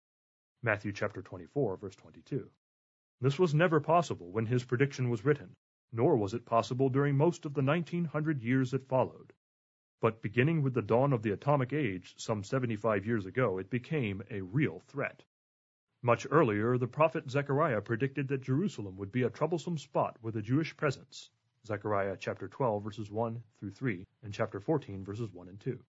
Matthew 0.61 0.91
chapter 0.91 1.21
24, 1.21 1.77
verse 1.77 1.95
22. 1.95 2.51
This 3.21 3.39
was 3.39 3.53
never 3.53 3.79
possible 3.79 4.33
when 4.33 4.47
his 4.47 4.65
prediction 4.65 5.09
was 5.09 5.23
written, 5.23 5.55
nor 5.93 6.17
was 6.17 6.33
it 6.33 6.45
possible 6.45 6.89
during 6.89 7.15
most 7.15 7.45
of 7.45 7.53
the 7.53 7.63
1900 7.63 8.43
years 8.43 8.71
that 8.71 8.89
followed. 8.89 9.31
But 10.01 10.21
beginning 10.21 10.61
with 10.61 10.73
the 10.73 10.81
dawn 10.81 11.13
of 11.13 11.23
the 11.23 11.31
atomic 11.31 11.71
age 11.71 12.15
some 12.17 12.43
75 12.43 13.05
years 13.05 13.25
ago, 13.25 13.57
it 13.57 13.69
became 13.69 14.21
a 14.29 14.41
real 14.41 14.81
threat. 14.81 15.23
Much 16.03 16.27
earlier, 16.29 16.77
the 16.77 16.87
prophet 16.87 17.27
Zechariah 17.27 17.81
predicted 17.81 18.27
that 18.27 18.43
Jerusalem 18.43 18.97
would 18.97 19.11
be 19.11 19.23
a 19.23 19.31
troublesome 19.31 19.79
spot 19.79 20.15
with 20.21 20.35
a 20.35 20.43
Jewish 20.43 20.77
presence. 20.77 21.31
Zechariah 21.65 22.15
chapter 22.19 22.47
12 22.47 22.83
verses 22.83 23.09
1 23.09 23.41
through 23.59 23.71
3 23.71 24.05
and 24.21 24.31
chapter 24.31 24.59
14 24.59 25.03
verses 25.03 25.33
1 25.33 25.49
and 25.49 25.59
2. 25.59 25.83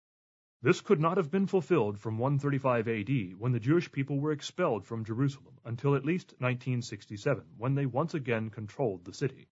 This 0.63 0.81
could 0.81 0.99
not 0.99 1.19
have 1.19 1.31
been 1.31 1.47
fulfilled 1.47 2.01
from 2.01 2.17
135 2.17 2.89
AD 2.89 3.39
when 3.39 3.53
the 3.53 3.61
Jewish 3.61 3.93
people 3.93 4.19
were 4.19 4.33
expelled 4.33 4.87
from 4.87 5.05
Jerusalem 5.05 5.59
until 5.67 5.95
at 5.95 6.07
least 6.07 6.33
1967 6.39 7.45
when 7.59 7.75
they 7.75 7.85
once 7.85 8.15
again 8.15 8.49
controlled 8.49 9.05
the 9.05 9.13
city. 9.13 9.51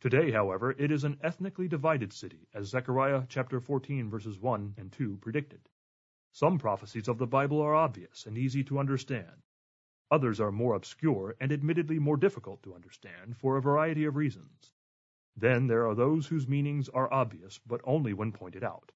Today, 0.00 0.32
however, 0.32 0.72
it 0.72 0.90
is 0.90 1.04
an 1.04 1.18
ethnically 1.22 1.68
divided 1.68 2.12
city 2.12 2.48
as 2.52 2.66
Zechariah 2.66 3.26
chapter 3.28 3.60
14 3.60 4.10
verses 4.10 4.40
1 4.40 4.74
and 4.76 4.90
2 4.90 5.18
predicted. 5.18 5.60
Some 6.32 6.58
prophecies 6.58 7.06
of 7.06 7.18
the 7.18 7.28
Bible 7.28 7.60
are 7.60 7.76
obvious 7.76 8.26
and 8.26 8.36
easy 8.36 8.64
to 8.64 8.80
understand, 8.80 9.40
Others 10.10 10.38
are 10.38 10.52
more 10.52 10.74
obscure 10.74 11.34
and 11.40 11.50
admittedly 11.50 11.98
more 11.98 12.18
difficult 12.18 12.62
to 12.62 12.74
understand 12.74 13.38
for 13.38 13.56
a 13.56 13.62
variety 13.62 14.04
of 14.04 14.16
reasons. 14.16 14.70
Then 15.34 15.66
there 15.66 15.86
are 15.88 15.94
those 15.94 16.26
whose 16.26 16.46
meanings 16.46 16.90
are 16.90 17.12
obvious, 17.12 17.58
but 17.66 17.80
only 17.84 18.12
when 18.12 18.30
pointed 18.30 18.62
out. 18.62 18.92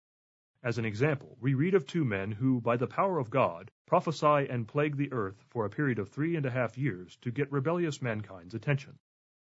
As 0.62 0.76
an 0.76 0.84
example, 0.84 1.38
we 1.40 1.54
read 1.54 1.74
of 1.74 1.86
two 1.86 2.04
men 2.04 2.32
who, 2.32 2.60
by 2.60 2.76
the 2.76 2.86
power 2.86 3.18
of 3.18 3.30
God, 3.30 3.70
prophesy 3.86 4.50
and 4.50 4.68
plague 4.68 4.96
the 4.96 5.10
earth 5.10 5.42
for 5.48 5.64
a 5.64 5.70
period 5.70 5.98
of 5.98 6.10
three 6.10 6.36
and 6.36 6.44
a 6.44 6.50
half 6.50 6.76
years 6.76 7.16
to 7.22 7.30
get 7.30 7.50
rebellious 7.50 8.02
mankind's 8.02 8.54
attention. 8.54 8.98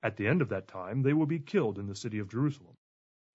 At 0.03 0.17
the 0.17 0.29
end 0.29 0.43
of 0.43 0.51
that 0.51 0.69
time, 0.69 1.01
they 1.01 1.15
will 1.15 1.27
be 1.27 1.41
killed 1.41 1.79
in 1.79 1.87
the 1.87 1.97
city 1.97 2.19
of 2.19 2.29
Jerusalem. 2.29 2.77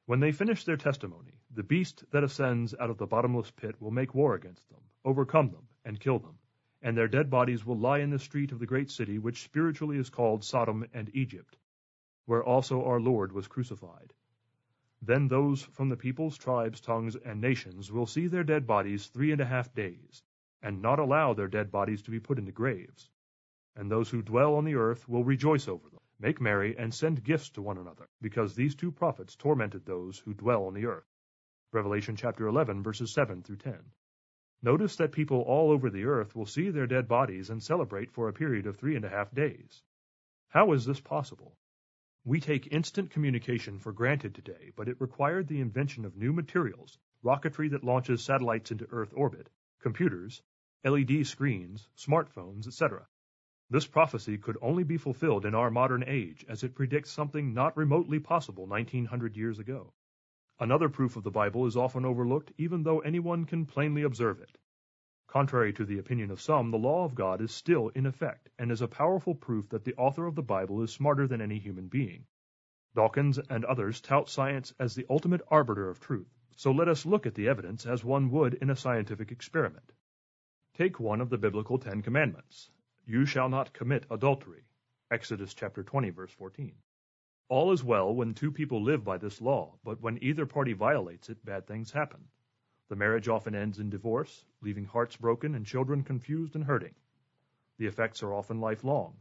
When 0.05 0.19
they 0.19 0.31
finish 0.31 0.65
their 0.65 0.77
testimony, 0.77 1.39
the 1.49 1.63
beast 1.63 2.03
that 2.11 2.23
ascends 2.23 2.75
out 2.79 2.91
of 2.91 2.99
the 2.99 3.07
bottomless 3.07 3.49
pit 3.49 3.81
will 3.81 3.91
make 3.91 4.13
war 4.13 4.35
against 4.35 4.69
them, 4.69 4.83
overcome 5.03 5.49
them, 5.49 5.67
and 5.83 5.99
kill 5.99 6.19
them 6.19 6.37
and 6.83 6.97
their 6.97 7.07
dead 7.07 7.29
bodies 7.29 7.65
will 7.65 7.77
lie 7.77 7.99
in 7.99 8.09
the 8.09 8.19
street 8.19 8.51
of 8.51 8.59
the 8.59 8.65
great 8.65 8.91
city, 8.91 9.17
which 9.17 9.43
spiritually 9.43 9.97
is 9.97 10.09
called 10.09 10.43
Sodom 10.43 10.85
and 10.93 11.09
Egypt, 11.15 11.57
where 12.25 12.43
also 12.43 12.83
our 12.83 12.99
Lord 12.99 13.31
was 13.31 13.47
crucified. 13.47 14.13
Then 15.01 15.29
those 15.29 15.63
from 15.63 15.87
the 15.87 15.95
peoples, 15.95 16.37
tribes, 16.37 16.81
tongues, 16.81 17.15
and 17.15 17.39
nations 17.39 17.89
will 17.89 18.05
see 18.05 18.27
their 18.27 18.43
dead 18.43 18.67
bodies 18.67 19.07
three 19.07 19.31
and 19.31 19.39
a 19.39 19.45
half 19.45 19.73
days, 19.73 20.21
and 20.61 20.81
not 20.81 20.99
allow 20.99 21.33
their 21.33 21.47
dead 21.47 21.71
bodies 21.71 22.01
to 22.03 22.11
be 22.11 22.19
put 22.19 22.37
into 22.37 22.51
graves. 22.51 23.09
And 23.77 23.89
those 23.89 24.09
who 24.09 24.21
dwell 24.21 24.55
on 24.55 24.65
the 24.65 24.75
earth 24.75 25.07
will 25.07 25.23
rejoice 25.23 25.69
over 25.69 25.89
them, 25.89 26.01
make 26.19 26.41
merry, 26.41 26.77
and 26.77 26.93
send 26.93 27.23
gifts 27.23 27.49
to 27.51 27.61
one 27.61 27.77
another, 27.77 28.09
because 28.21 28.55
these 28.55 28.75
two 28.75 28.91
prophets 28.91 29.37
tormented 29.37 29.85
those 29.85 30.19
who 30.19 30.33
dwell 30.33 30.65
on 30.65 30.73
the 30.73 30.85
earth. 30.85 31.07
Revelation 31.71 32.17
chapter 32.17 32.45
11, 32.45 32.83
verses 32.83 33.11
7 33.13 33.41
through 33.41 33.55
10. 33.55 33.79
Notice 34.65 34.95
that 34.95 35.11
people 35.11 35.41
all 35.41 35.71
over 35.71 35.89
the 35.89 36.05
earth 36.05 36.37
will 36.37 36.45
see 36.45 36.69
their 36.69 36.87
dead 36.87 37.05
bodies 37.05 37.49
and 37.49 37.61
celebrate 37.61 38.09
for 38.09 38.29
a 38.29 38.33
period 38.33 38.65
of 38.65 38.77
three 38.77 38.95
and 38.95 39.03
a 39.03 39.09
half 39.09 39.29
days. 39.35 39.83
How 40.47 40.71
is 40.71 40.85
this 40.85 41.01
possible? 41.01 41.57
We 42.23 42.39
take 42.39 42.71
instant 42.71 43.09
communication 43.11 43.77
for 43.77 43.91
granted 43.91 44.33
today, 44.33 44.71
but 44.77 44.87
it 44.87 45.01
required 45.01 45.49
the 45.49 45.59
invention 45.59 46.05
of 46.05 46.15
new 46.15 46.31
materials, 46.31 46.97
rocketry 47.25 47.71
that 47.71 47.83
launches 47.83 48.23
satellites 48.23 48.71
into 48.71 48.87
Earth 48.89 49.11
orbit, 49.13 49.49
computers, 49.81 50.41
LED 50.85 51.27
screens, 51.27 51.89
smartphones, 51.97 52.65
etc. 52.65 53.05
This 53.69 53.85
prophecy 53.85 54.37
could 54.37 54.57
only 54.61 54.85
be 54.85 54.95
fulfilled 54.95 55.45
in 55.45 55.55
our 55.55 55.71
modern 55.71 56.05
age, 56.07 56.45
as 56.47 56.63
it 56.63 56.73
predicts 56.73 57.11
something 57.11 57.53
not 57.53 57.75
remotely 57.75 58.19
possible 58.19 58.65
1900 58.65 59.35
years 59.35 59.59
ago. 59.59 59.91
Another 60.59 60.87
proof 60.87 61.15
of 61.15 61.23
the 61.23 61.31
Bible 61.31 61.65
is 61.65 61.75
often 61.75 62.05
overlooked, 62.05 62.51
even 62.57 62.83
though 62.83 62.99
anyone 62.99 63.45
can 63.45 63.65
plainly 63.65 64.03
observe 64.03 64.39
it. 64.39 64.57
Contrary 65.27 65.73
to 65.73 65.83
the 65.83 65.97
opinion 65.97 66.29
of 66.29 66.39
some, 66.39 66.69
the 66.69 66.77
law 66.77 67.05
of 67.05 67.15
God 67.15 67.41
is 67.41 67.51
still 67.51 67.89
in 67.89 68.05
effect, 68.05 68.49
and 68.59 68.71
is 68.71 68.81
a 68.81 68.87
powerful 68.87 69.33
proof 69.33 69.67
that 69.69 69.83
the 69.83 69.95
author 69.95 70.27
of 70.27 70.35
the 70.35 70.43
Bible 70.43 70.83
is 70.83 70.93
smarter 70.93 71.25
than 71.25 71.41
any 71.41 71.57
human 71.57 71.87
being. 71.87 72.27
Dawkins 72.93 73.39
and 73.39 73.65
others 73.65 73.99
tout 73.99 74.29
science 74.29 74.71
as 74.79 74.93
the 74.93 75.07
ultimate 75.09 75.41
arbiter 75.47 75.89
of 75.89 75.99
truth, 75.99 76.31
so 76.55 76.71
let 76.71 76.87
us 76.87 77.03
look 77.03 77.25
at 77.25 77.33
the 77.33 77.47
evidence 77.47 77.87
as 77.87 78.03
one 78.03 78.29
would 78.29 78.53
in 78.53 78.69
a 78.69 78.75
scientific 78.75 79.31
experiment. 79.31 79.91
Take 80.75 80.99
one 80.99 81.19
of 81.19 81.31
the 81.31 81.39
biblical 81.39 81.79
Ten 81.79 82.03
Commandments. 82.03 82.69
You 83.07 83.25
shall 83.25 83.49
not 83.49 83.73
commit 83.73 84.05
adultery. 84.11 84.65
Exodus 85.09 85.55
chapter 85.55 85.83
20 85.83 86.11
verse 86.11 86.31
14. 86.31 86.75
All 87.53 87.71
is 87.71 87.83
well 87.83 88.15
when 88.15 88.33
two 88.33 88.51
people 88.51 88.81
live 88.81 89.03
by 89.03 89.19
this 89.19 89.39
law, 89.39 89.77
but 89.83 90.01
when 90.01 90.17
either 90.23 90.47
party 90.47 90.73
violates 90.73 91.29
it, 91.29 91.45
bad 91.45 91.67
things 91.67 91.91
happen. 91.91 92.27
The 92.89 92.95
marriage 92.95 93.27
often 93.27 93.53
ends 93.53 93.77
in 93.77 93.91
divorce, 93.91 94.43
leaving 94.61 94.85
hearts 94.85 95.17
broken 95.17 95.53
and 95.53 95.63
children 95.63 96.01
confused 96.01 96.55
and 96.55 96.63
hurting. 96.63 96.95
The 97.77 97.85
effects 97.85 98.23
are 98.23 98.33
often 98.33 98.59
lifelong. 98.59 99.19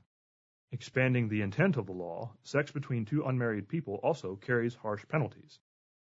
Expanding 0.70 1.28
the 1.28 1.42
intent 1.42 1.76
of 1.76 1.84
the 1.84 1.92
law, 1.92 2.32
sex 2.42 2.70
between 2.70 3.04
two 3.04 3.22
unmarried 3.22 3.68
people 3.68 3.96
also 3.96 4.36
carries 4.36 4.76
harsh 4.76 5.06
penalties. 5.08 5.60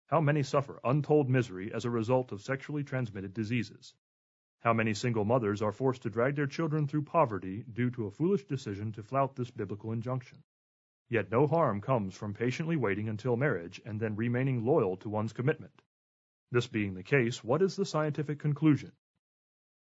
How 0.06 0.20
many 0.20 0.42
suffer 0.42 0.80
untold 0.82 1.30
misery 1.30 1.72
as 1.72 1.84
a 1.84 1.90
result 1.90 2.32
of 2.32 2.42
sexually 2.42 2.82
transmitted 2.82 3.32
diseases? 3.32 3.94
How 4.58 4.72
many 4.72 4.92
single 4.92 5.24
mothers 5.24 5.62
are 5.62 5.70
forced 5.70 6.02
to 6.02 6.10
drag 6.10 6.34
their 6.34 6.48
children 6.48 6.88
through 6.88 7.02
poverty 7.02 7.62
due 7.72 7.92
to 7.92 8.06
a 8.06 8.10
foolish 8.10 8.44
decision 8.44 8.90
to 8.94 9.04
flout 9.04 9.36
this 9.36 9.52
biblical 9.52 9.92
injunction? 9.92 10.42
Yet 11.10 11.30
no 11.30 11.46
harm 11.46 11.80
comes 11.80 12.14
from 12.14 12.34
patiently 12.34 12.76
waiting 12.76 13.08
until 13.08 13.34
marriage 13.34 13.80
and 13.86 13.98
then 13.98 14.14
remaining 14.14 14.66
loyal 14.66 14.98
to 14.98 15.08
one's 15.08 15.32
commitment. 15.32 15.82
This 16.50 16.66
being 16.66 16.92
the 16.92 17.02
case, 17.02 17.42
what 17.42 17.62
is 17.62 17.76
the 17.76 17.86
scientific 17.86 18.38
conclusion? 18.38 18.92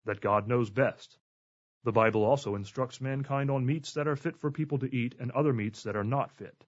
That 0.04 0.20
God 0.20 0.46
knows 0.46 0.70
best. 0.70 1.18
The 1.82 1.90
Bible 1.90 2.22
also 2.22 2.54
instructs 2.54 3.00
mankind 3.00 3.50
on 3.50 3.66
meats 3.66 3.94
that 3.94 4.06
are 4.06 4.14
fit 4.14 4.36
for 4.36 4.52
people 4.52 4.78
to 4.78 4.94
eat 4.94 5.16
and 5.18 5.32
other 5.32 5.52
meats 5.52 5.82
that 5.82 5.96
are 5.96 6.04
not 6.04 6.30
fit. 6.30 6.64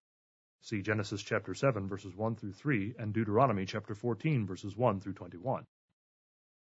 See 0.61 0.83
Genesis 0.83 1.23
chapter 1.23 1.55
7 1.55 1.87
verses 1.87 2.15
1 2.17 2.35
through 2.35 2.53
3 2.53 2.97
and 2.99 3.13
Deuteronomy 3.13 3.65
chapter 3.65 3.95
14 3.95 4.47
verses 4.47 4.77
1 4.77 5.01
through 5.01 5.15
21. 5.15 5.67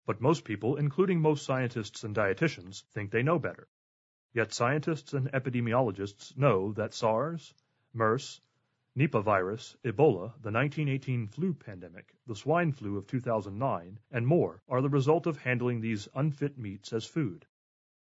But 0.04 0.20
most 0.20 0.44
people, 0.44 0.76
including 0.76 1.20
most 1.20 1.44
scientists 1.44 2.02
and 2.02 2.14
dietitians, 2.14 2.82
think 2.92 3.12
they 3.12 3.22
know 3.22 3.38
better. 3.38 3.68
Yet 4.32 4.52
scientists 4.52 5.14
and 5.14 5.30
epidemiologists 5.32 6.36
know 6.36 6.72
that 6.72 6.94
SARS, 6.94 7.54
MERS, 7.94 8.42
Nipah 8.94 9.22
virus, 9.22 9.76
Ebola, 9.82 10.34
the 10.42 10.50
1918 10.50 11.26
flu 11.28 11.54
pandemic, 11.54 12.14
the 12.26 12.34
swine 12.36 12.70
flu 12.70 12.98
of 12.98 13.06
2009, 13.06 13.98
and 14.10 14.26
more 14.26 14.62
are 14.68 14.82
the 14.82 14.90
result 14.90 15.26
of 15.26 15.38
handling 15.38 15.80
these 15.80 16.06
unfit 16.14 16.58
meats 16.58 16.92
as 16.92 17.06
food. 17.06 17.46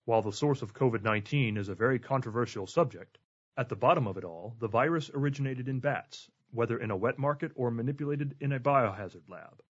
While 0.04 0.22
the 0.22 0.34
source 0.34 0.62
of 0.62 0.74
COVID-19 0.74 1.58
is 1.58 1.70
a 1.70 1.76
very 1.76 1.98
controversial 1.98 2.68
subject, 2.68 3.20
at 3.56 3.70
the 3.70 3.76
bottom 3.76 4.06
of 4.06 4.18
it 4.18 4.24
all, 4.24 4.56
the 4.60 4.68
virus 4.68 5.10
originated 5.14 5.70
in 5.70 5.80
bats, 5.80 6.30
whether 6.52 6.78
in 6.78 6.92
a 6.92 6.98
wet 6.98 7.18
market 7.18 7.52
or 7.56 7.72
manipulated 7.72 8.36
in 8.40 8.52
a 8.52 8.60
biohazard 8.60 9.30
lab. 9.30 9.64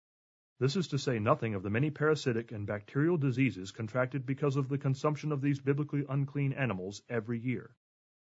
This 0.59 0.75
is 0.75 0.87
to 0.89 0.97
say 0.97 1.19
nothing 1.19 1.53
of 1.53 1.63
the 1.63 1.69
many 1.69 1.89
parasitic 1.89 2.51
and 2.51 2.65
bacterial 2.65 3.17
diseases 3.17 3.71
contracted 3.71 4.25
because 4.25 4.55
of 4.55 4.69
the 4.69 4.77
consumption 4.77 5.33
of 5.33 5.41
these 5.41 5.59
biblically 5.59 6.05
unclean 6.07 6.53
animals 6.53 7.01
every 7.09 7.39
year. 7.39 7.75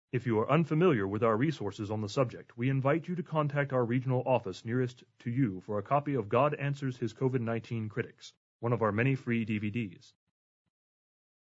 If 0.10 0.26
you 0.26 0.40
are 0.40 0.50
unfamiliar 0.50 1.06
with 1.06 1.22
our 1.22 1.36
resources 1.36 1.92
on 1.92 2.00
the 2.00 2.08
subject, 2.08 2.58
we 2.58 2.70
invite 2.70 3.10
you 3.10 3.16
to 3.16 3.24
contact 3.24 3.74
our 3.74 3.84
regional 3.84 4.24
office 4.26 4.64
nearest 4.64 5.04
to 5.20 5.30
you 5.30 5.60
for 5.60 5.78
a 5.78 5.84
copy 5.84 6.14
of 6.14 6.30
God 6.30 6.54
Answers 6.54 6.96
His 6.96 7.14
COVID-19 7.14 7.90
Critics, 7.90 8.32
one 8.62 8.72
of 8.72 8.82
our 8.82 8.94
many 8.94 9.16
free 9.16 9.46
DVDs. 9.46 10.14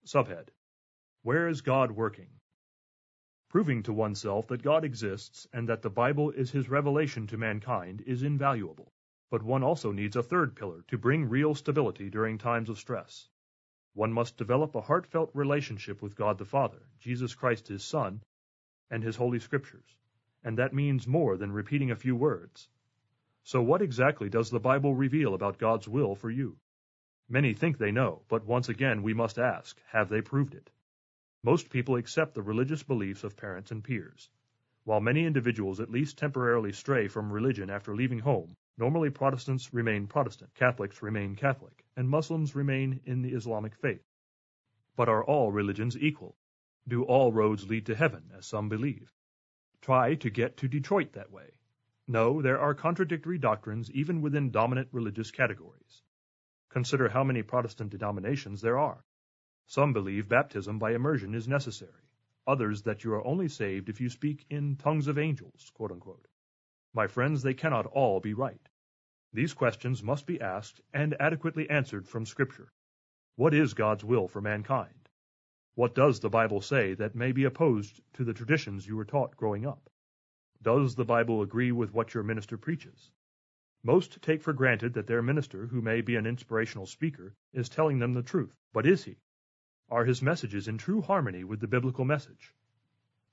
Subhead 0.06 0.50
Where 1.24 1.48
is 1.48 1.62
God 1.62 1.90
working? 1.92 2.30
Proving 3.50 3.82
to 3.82 3.94
oneself 3.94 4.46
that 4.50 4.62
God 4.62 4.86
exists 4.86 5.48
and 5.52 5.68
that 5.68 5.82
the 5.82 5.90
Bible 5.90 6.30
is 6.30 6.52
his 6.52 6.70
revelation 6.70 7.26
to 7.28 7.38
mankind 7.38 8.04
is 8.06 8.22
invaluable, 8.22 8.94
but 9.32 9.42
one 9.42 9.64
also 9.64 9.92
needs 9.92 10.16
a 10.16 10.22
third 10.22 10.56
pillar 10.56 10.84
to 10.90 11.00
bring 11.00 11.28
real 11.28 11.56
stability 11.56 12.12
during 12.12 12.38
times 12.38 12.70
of 12.70 12.78
stress. 12.78 13.28
One 13.94 14.14
must 14.14 14.38
develop 14.38 14.76
a 14.76 14.82
heartfelt 14.82 15.32
relationship 15.34 16.00
with 16.00 16.16
God 16.16 16.38
the 16.38 16.46
Father, 16.46 16.84
Jesus 17.00 17.34
Christ 17.34 17.68
his 17.68 17.84
Son, 17.84 18.22
and 18.92 19.04
His 19.04 19.16
Holy 19.16 19.40
Scriptures, 19.40 19.98
and 20.44 20.60
that 20.60 20.74
means 20.74 21.08
more 21.08 21.38
than 21.38 21.52
repeating 21.52 21.90
a 21.90 21.96
few 21.96 22.16
words. 22.16 22.68
So 23.44 23.64
what 23.64 23.82
exactly 23.82 24.30
does 24.30 24.52
the 24.52 24.60
Bible 24.60 24.94
reveal 24.94 25.34
about 25.34 25.58
God's 25.58 25.88
will 25.88 26.14
for 26.14 26.30
you? 26.30 26.58
Many 27.28 27.54
think 27.54 27.78
they 27.78 27.92
know, 27.92 28.22
but 28.28 28.46
once 28.46 28.70
again 28.70 29.02
we 29.02 29.14
must 29.16 29.40
ask, 29.40 29.82
have 29.88 30.10
they 30.10 30.22
proved 30.22 30.54
it? 30.54 30.70
Most 31.44 31.70
people 31.70 31.96
accept 31.96 32.36
the 32.36 32.44
religious 32.44 32.84
beliefs 32.84 33.24
of 33.24 33.38
parents 33.38 33.72
and 33.72 33.84
peers. 33.84 34.30
While 34.84 35.00
many 35.00 35.26
individuals 35.26 35.80
at 35.80 35.90
least 35.90 36.18
temporarily 36.18 36.72
stray 36.72 37.08
from 37.08 37.32
religion 37.32 37.70
after 37.70 37.96
leaving 37.96 38.20
home, 38.20 38.56
normally 38.78 39.10
Protestants 39.10 39.74
remain 39.74 40.08
Protestant, 40.08 40.54
Catholics 40.54 41.02
remain 41.02 41.36
Catholic, 41.36 41.86
and 41.96 42.10
Muslims 42.10 42.56
remain 42.56 43.00
in 43.06 43.22
the 43.22 43.34
Islamic 43.34 43.76
faith. 43.76 44.04
But 44.96 45.08
are 45.08 45.24
all 45.24 45.52
religions 45.52 45.98
equal? 45.98 46.36
Do 46.88 47.04
all 47.04 47.32
roads 47.32 47.68
lead 47.68 47.86
to 47.88 47.96
heaven, 47.96 48.32
as 48.38 48.48
some 48.48 48.70
believe? 48.70 49.12
Try 49.82 50.16
to 50.16 50.30
get 50.30 50.58
to 50.58 50.68
Detroit 50.68 51.14
that 51.14 51.32
way. 51.32 51.52
No, 52.08 52.42
there 52.42 52.60
are 52.60 52.74
contradictory 52.74 53.38
doctrines 53.38 53.92
even 53.92 54.22
within 54.22 54.52
dominant 54.52 54.90
religious 54.92 55.32
categories. 55.32 56.04
Consider 56.70 57.10
how 57.10 57.24
many 57.24 57.44
Protestant 57.44 57.92
denominations 57.92 58.62
there 58.62 58.78
are. 58.78 59.04
Some 59.68 59.94
believe 59.94 60.28
baptism 60.28 60.80
by 60.80 60.94
immersion 60.94 61.36
is 61.36 61.48
necessary 61.48 62.02
others 62.48 62.82
that 62.82 63.04
you 63.04 63.14
are 63.14 63.26
only 63.26 63.48
saved 63.48 63.88
if 63.90 64.02
you 64.02 64.10
speak 64.10 64.46
in 64.50 64.76
tongues 64.76 65.08
of 65.08 65.18
angels, 65.18 65.72
My 66.94 67.08
friends, 67.08 67.44
they 67.44 67.54
cannot 67.54 67.86
all 67.86 68.20
be 68.20 68.34
right. 68.34 68.68
These 69.32 69.54
questions 69.54 70.04
must 70.04 70.26
be 70.26 70.42
asked 70.42 70.82
and 70.94 71.16
adequately 71.20 71.70
answered 71.70 72.08
from 72.08 72.26
Scripture. 72.26 72.74
What 73.36 73.54
is 73.54 73.74
God's 73.74 74.04
will 74.04 74.28
for 74.28 74.42
mankind? 74.42 75.01
What 75.76 75.96
does 75.96 76.20
the 76.20 76.30
Bible 76.30 76.60
say 76.60 76.96
that 76.96 77.16
may 77.16 77.32
be 77.32 77.46
opposed 77.46 78.02
to 78.14 78.26
the 78.26 78.34
traditions 78.34 78.86
you 78.86 78.98
were 78.98 79.06
taught 79.06 79.38
growing 79.38 79.66
up? 79.66 79.90
Does 80.62 80.96
the 80.96 81.06
Bible 81.06 81.42
agree 81.42 81.72
with 81.72 81.94
what 81.94 82.14
your 82.14 82.24
minister 82.24 82.58
preaches? 82.58 83.10
Most 83.82 84.22
take 84.22 84.42
for 84.42 84.52
granted 84.54 84.94
that 84.94 85.08
their 85.08 85.22
minister, 85.22 85.68
who 85.68 85.82
may 85.82 86.02
be 86.02 86.18
an 86.18 86.28
inspirational 86.28 86.86
speaker, 86.86 87.36
is 87.54 87.70
telling 87.70 88.00
them 88.00 88.14
the 88.14 88.22
truth. 88.22 88.54
But 88.74 88.86
is 88.86 89.06
he? 89.06 89.18
Are 89.90 90.06
his 90.06 90.22
messages 90.22 90.68
in 90.68 90.78
true 90.78 91.02
harmony 91.02 91.44
with 91.46 91.62
the 91.62 91.68
biblical 91.68 92.06
message? 92.06 92.54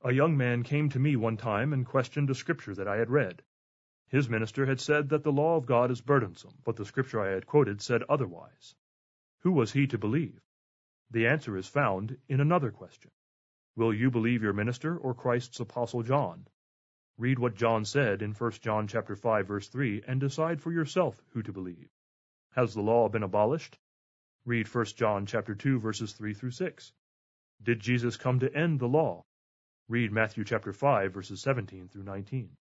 A 0.02 0.12
young 0.12 0.36
man 0.36 0.62
came 0.62 0.88
to 0.90 1.00
me 1.00 1.16
one 1.16 1.36
time 1.36 1.72
and 1.72 1.84
questioned 1.84 2.30
a 2.30 2.34
scripture 2.36 2.74
that 2.76 2.86
I 2.86 2.98
had 2.98 3.10
read. 3.10 3.42
His 4.06 4.28
minister 4.28 4.64
had 4.64 4.80
said 4.80 5.08
that 5.08 5.24
the 5.24 5.32
law 5.32 5.56
of 5.56 5.66
God 5.66 5.90
is 5.90 6.00
burdensome, 6.00 6.54
but 6.64 6.76
the 6.76 6.86
scripture 6.86 7.20
I 7.20 7.30
had 7.30 7.46
quoted 7.46 7.82
said 7.82 8.04
otherwise. 8.08 8.76
Who 9.40 9.50
was 9.50 9.72
he 9.72 9.88
to 9.88 9.98
believe? 9.98 10.40
The 11.10 11.26
answer 11.26 11.56
is 11.56 11.66
found 11.66 12.18
in 12.28 12.40
another 12.40 12.70
question. 12.70 13.10
Will 13.76 13.94
you 13.94 14.10
believe 14.10 14.42
your 14.42 14.52
minister 14.52 14.96
or 14.98 15.14
Christ's 15.14 15.60
apostle 15.60 16.02
John? 16.02 16.46
Read 17.16 17.38
what 17.38 17.54
John 17.54 17.84
said 17.84 18.20
in 18.20 18.34
1 18.34 18.50
John 18.60 18.86
chapter 18.86 19.16
5 19.16 19.46
verse 19.46 19.68
3 19.68 20.02
and 20.06 20.20
decide 20.20 20.60
for 20.60 20.70
yourself 20.70 21.22
who 21.30 21.42
to 21.42 21.52
believe. 21.52 21.88
Has 22.52 22.74
the 22.74 22.82
law 22.82 23.08
been 23.08 23.22
abolished? 23.22 23.78
Read 24.44 24.72
1 24.72 24.84
John 24.96 25.24
chapter 25.24 25.54
2 25.54 25.80
verses 25.80 26.12
3 26.12 26.34
through 26.34 26.50
6. 26.50 26.92
Did 27.62 27.80
Jesus 27.80 28.16
come 28.16 28.40
to 28.40 28.54
end 28.54 28.78
the 28.78 28.88
law? 28.88 29.24
Read 29.88 30.12
Matthew 30.12 30.44
chapter 30.44 30.72
5 30.74 31.14
verses 31.14 31.40
17 31.40 31.88
through 31.88 32.04
19. 32.04 32.54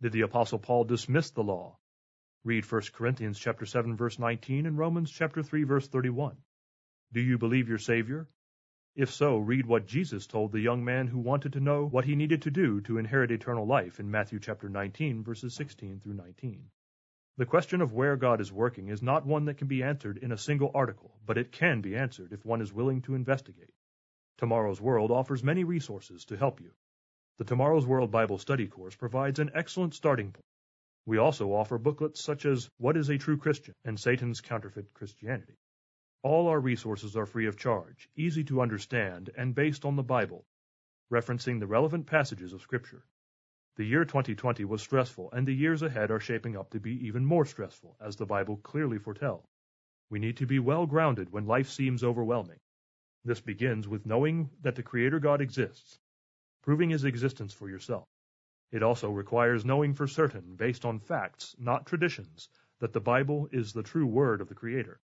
Did 0.00 0.12
the 0.12 0.22
apostle 0.22 0.58
Paul 0.58 0.84
dismiss 0.84 1.30
the 1.30 1.44
law? 1.44 1.76
Read 2.44 2.64
1 2.64 2.82
Corinthians 2.94 3.38
chapter 3.38 3.66
7 3.66 3.94
verse 3.94 4.18
19 4.18 4.64
and 4.64 4.78
Romans 4.78 5.10
chapter 5.10 5.42
3 5.42 5.64
verse 5.64 5.86
31. 5.86 6.36
Do 7.14 7.20
you 7.20 7.38
believe 7.38 7.68
your 7.68 7.78
Savior? 7.78 8.26
If 8.96 9.12
so, 9.12 9.38
read 9.38 9.66
what 9.66 9.86
Jesus 9.86 10.26
told 10.26 10.50
the 10.50 10.58
young 10.58 10.84
man 10.84 11.06
who 11.06 11.20
wanted 11.20 11.52
to 11.52 11.60
know 11.60 11.86
what 11.86 12.04
he 12.04 12.16
needed 12.16 12.42
to 12.42 12.50
do 12.50 12.80
to 12.80 12.98
inherit 12.98 13.30
eternal 13.30 13.64
life 13.64 14.00
in 14.00 14.10
Matthew 14.10 14.40
chapter 14.40 14.68
19 14.68 15.22
verses 15.22 15.54
16 15.54 16.00
through 16.00 16.14
19. 16.14 16.68
The 17.36 17.46
question 17.46 17.80
of 17.80 17.92
where 17.92 18.16
God 18.16 18.40
is 18.40 18.50
working 18.50 18.88
is 18.88 19.00
not 19.00 19.24
one 19.24 19.44
that 19.44 19.58
can 19.58 19.68
be 19.68 19.84
answered 19.84 20.18
in 20.18 20.32
a 20.32 20.36
single 20.36 20.72
article, 20.74 21.16
but 21.24 21.38
it 21.38 21.52
can 21.52 21.82
be 21.82 21.94
answered 21.94 22.32
if 22.32 22.44
one 22.44 22.60
is 22.60 22.72
willing 22.72 23.00
to 23.02 23.14
investigate. 23.14 23.70
Tomorrow's 24.38 24.80
World 24.80 25.12
offers 25.12 25.44
many 25.44 25.62
resources 25.62 26.24
to 26.24 26.36
help 26.36 26.60
you. 26.60 26.72
The 27.38 27.44
Tomorrow's 27.44 27.86
World 27.86 28.10
Bible 28.10 28.38
Study 28.38 28.66
course 28.66 28.96
provides 28.96 29.38
an 29.38 29.52
excellent 29.54 29.94
starting 29.94 30.32
point. 30.32 30.46
We 31.06 31.18
also 31.18 31.52
offer 31.52 31.78
booklets 31.78 32.20
such 32.24 32.44
as 32.44 32.68
What 32.78 32.96
is 32.96 33.08
a 33.08 33.18
True 33.18 33.36
Christian 33.36 33.74
and 33.84 34.00
Satan's 34.00 34.40
Counterfeit 34.40 34.92
Christianity. 34.94 35.54
All 36.24 36.48
our 36.48 36.58
resources 36.58 37.18
are 37.18 37.26
free 37.26 37.44
of 37.44 37.58
charge, 37.58 38.08
easy 38.16 38.44
to 38.44 38.62
understand, 38.62 39.28
and 39.36 39.54
based 39.54 39.84
on 39.84 39.94
the 39.94 40.02
Bible, 40.02 40.46
referencing 41.12 41.60
the 41.60 41.66
relevant 41.66 42.06
passages 42.06 42.54
of 42.54 42.62
Scripture. 42.62 43.04
The 43.76 43.84
year 43.84 44.06
2020 44.06 44.64
was 44.64 44.80
stressful, 44.80 45.30
and 45.32 45.46
the 45.46 45.52
years 45.54 45.82
ahead 45.82 46.10
are 46.10 46.18
shaping 46.18 46.56
up 46.56 46.70
to 46.70 46.80
be 46.80 46.92
even 47.06 47.26
more 47.26 47.44
stressful, 47.44 47.98
as 48.00 48.16
the 48.16 48.24
Bible 48.24 48.56
clearly 48.56 48.96
foretells. 48.96 49.44
We 50.08 50.18
need 50.18 50.38
to 50.38 50.46
be 50.46 50.58
well 50.58 50.86
grounded 50.86 51.30
when 51.30 51.46
life 51.46 51.68
seems 51.68 52.02
overwhelming. 52.02 52.60
This 53.26 53.42
begins 53.42 53.86
with 53.86 54.06
knowing 54.06 54.48
that 54.62 54.76
the 54.76 54.82
Creator 54.82 55.20
God 55.20 55.42
exists, 55.42 55.98
proving 56.62 56.88
his 56.88 57.04
existence 57.04 57.52
for 57.52 57.68
yourself. 57.68 58.08
It 58.72 58.82
also 58.82 59.10
requires 59.10 59.66
knowing 59.66 59.92
for 59.92 60.06
certain, 60.06 60.56
based 60.56 60.86
on 60.86 61.00
facts, 61.00 61.54
not 61.58 61.84
traditions, 61.84 62.48
that 62.78 62.94
the 62.94 63.00
Bible 63.00 63.46
is 63.52 63.74
the 63.74 63.82
true 63.82 64.06
word 64.06 64.40
of 64.40 64.48
the 64.48 64.54
Creator. 64.54 64.98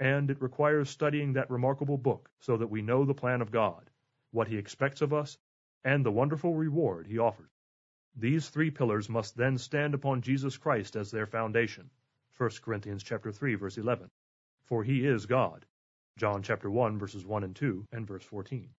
And 0.00 0.30
it 0.30 0.40
requires 0.40 0.90
studying 0.90 1.32
that 1.32 1.50
remarkable 1.50 1.98
book 1.98 2.30
so 2.40 2.56
that 2.56 2.70
we 2.70 2.82
know 2.82 3.04
the 3.04 3.14
plan 3.14 3.42
of 3.42 3.50
God, 3.50 3.90
what 4.30 4.48
he 4.48 4.56
expects 4.56 5.02
of 5.02 5.12
us, 5.12 5.38
and 5.84 6.04
the 6.04 6.12
wonderful 6.12 6.54
reward 6.54 7.06
he 7.06 7.18
offers. 7.18 7.50
These 8.16 8.48
three 8.48 8.70
pillars 8.70 9.08
must 9.08 9.36
then 9.36 9.58
stand 9.58 9.94
upon 9.94 10.22
Jesus 10.22 10.56
Christ 10.56 10.96
as 10.96 11.10
their 11.10 11.26
foundation. 11.26 11.90
1 12.36 12.50
Corinthians 12.62 13.02
chapter 13.02 13.32
3 13.32 13.54
verse 13.54 13.78
11. 13.78 14.10
For 14.64 14.84
he 14.84 15.06
is 15.06 15.26
God. 15.26 15.66
John 16.16 16.42
chapter 16.42 16.70
1 16.70 16.98
verses 16.98 17.24
1 17.24 17.44
and 17.44 17.54
2 17.54 17.86
and 17.92 18.06
verse 18.06 18.24
14. 18.24 18.74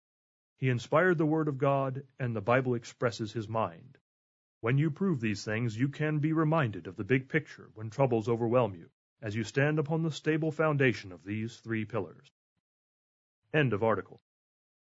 He 0.56 0.68
inspired 0.68 1.18
the 1.18 1.26
word 1.26 1.46
of 1.46 1.58
God 1.58 2.04
and 2.18 2.34
the 2.34 2.40
Bible 2.40 2.74
expresses 2.74 3.32
his 3.32 3.48
mind. 3.48 3.96
When 4.60 4.76
you 4.76 4.90
prove 4.90 5.20
these 5.20 5.44
things, 5.44 5.78
you 5.78 5.88
can 5.88 6.18
be 6.18 6.32
reminded 6.32 6.88
of 6.88 6.96
the 6.96 7.04
big 7.04 7.28
picture 7.28 7.70
when 7.74 7.90
troubles 7.90 8.28
overwhelm 8.28 8.74
you, 8.74 8.90
as 9.20 9.34
you 9.34 9.44
stand 9.44 9.78
upon 9.78 10.02
the 10.02 10.12
stable 10.12 10.52
foundation 10.52 11.12
of 11.12 11.24
these 11.24 11.56
three 11.58 11.84
pillars. 11.84 12.30
End 13.52 13.72
of 13.72 13.82
article. 13.82 14.20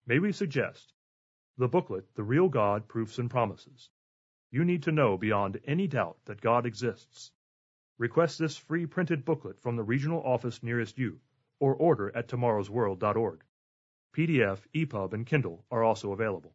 May 0.05 0.19
we 0.19 0.31
suggest 0.31 0.93
the 1.57 1.67
booklet, 1.67 2.13
The 2.15 2.23
Real 2.23 2.49
God 2.49 2.87
Proofs 2.87 3.17
and 3.17 3.29
Promises, 3.29 3.89
you 4.51 4.63
need 4.63 4.83
to 4.83 4.91
know 4.91 5.17
beyond 5.17 5.59
any 5.65 5.87
doubt 5.87 6.17
that 6.25 6.41
God 6.41 6.65
exists. 6.65 7.31
Request 7.97 8.39
this 8.39 8.57
free 8.57 8.85
printed 8.85 9.25
booklet 9.25 9.59
from 9.59 9.75
the 9.75 9.83
regional 9.83 10.21
office 10.23 10.61
nearest 10.61 10.97
you, 10.97 11.19
or 11.59 11.75
order 11.75 12.15
at 12.15 12.27
tomorrowsworld.org. 12.27 13.43
PDF, 14.13 14.65
EPUB, 14.73 15.13
and 15.13 15.25
Kindle 15.25 15.65
are 15.71 15.83
also 15.83 16.11
available. 16.11 16.53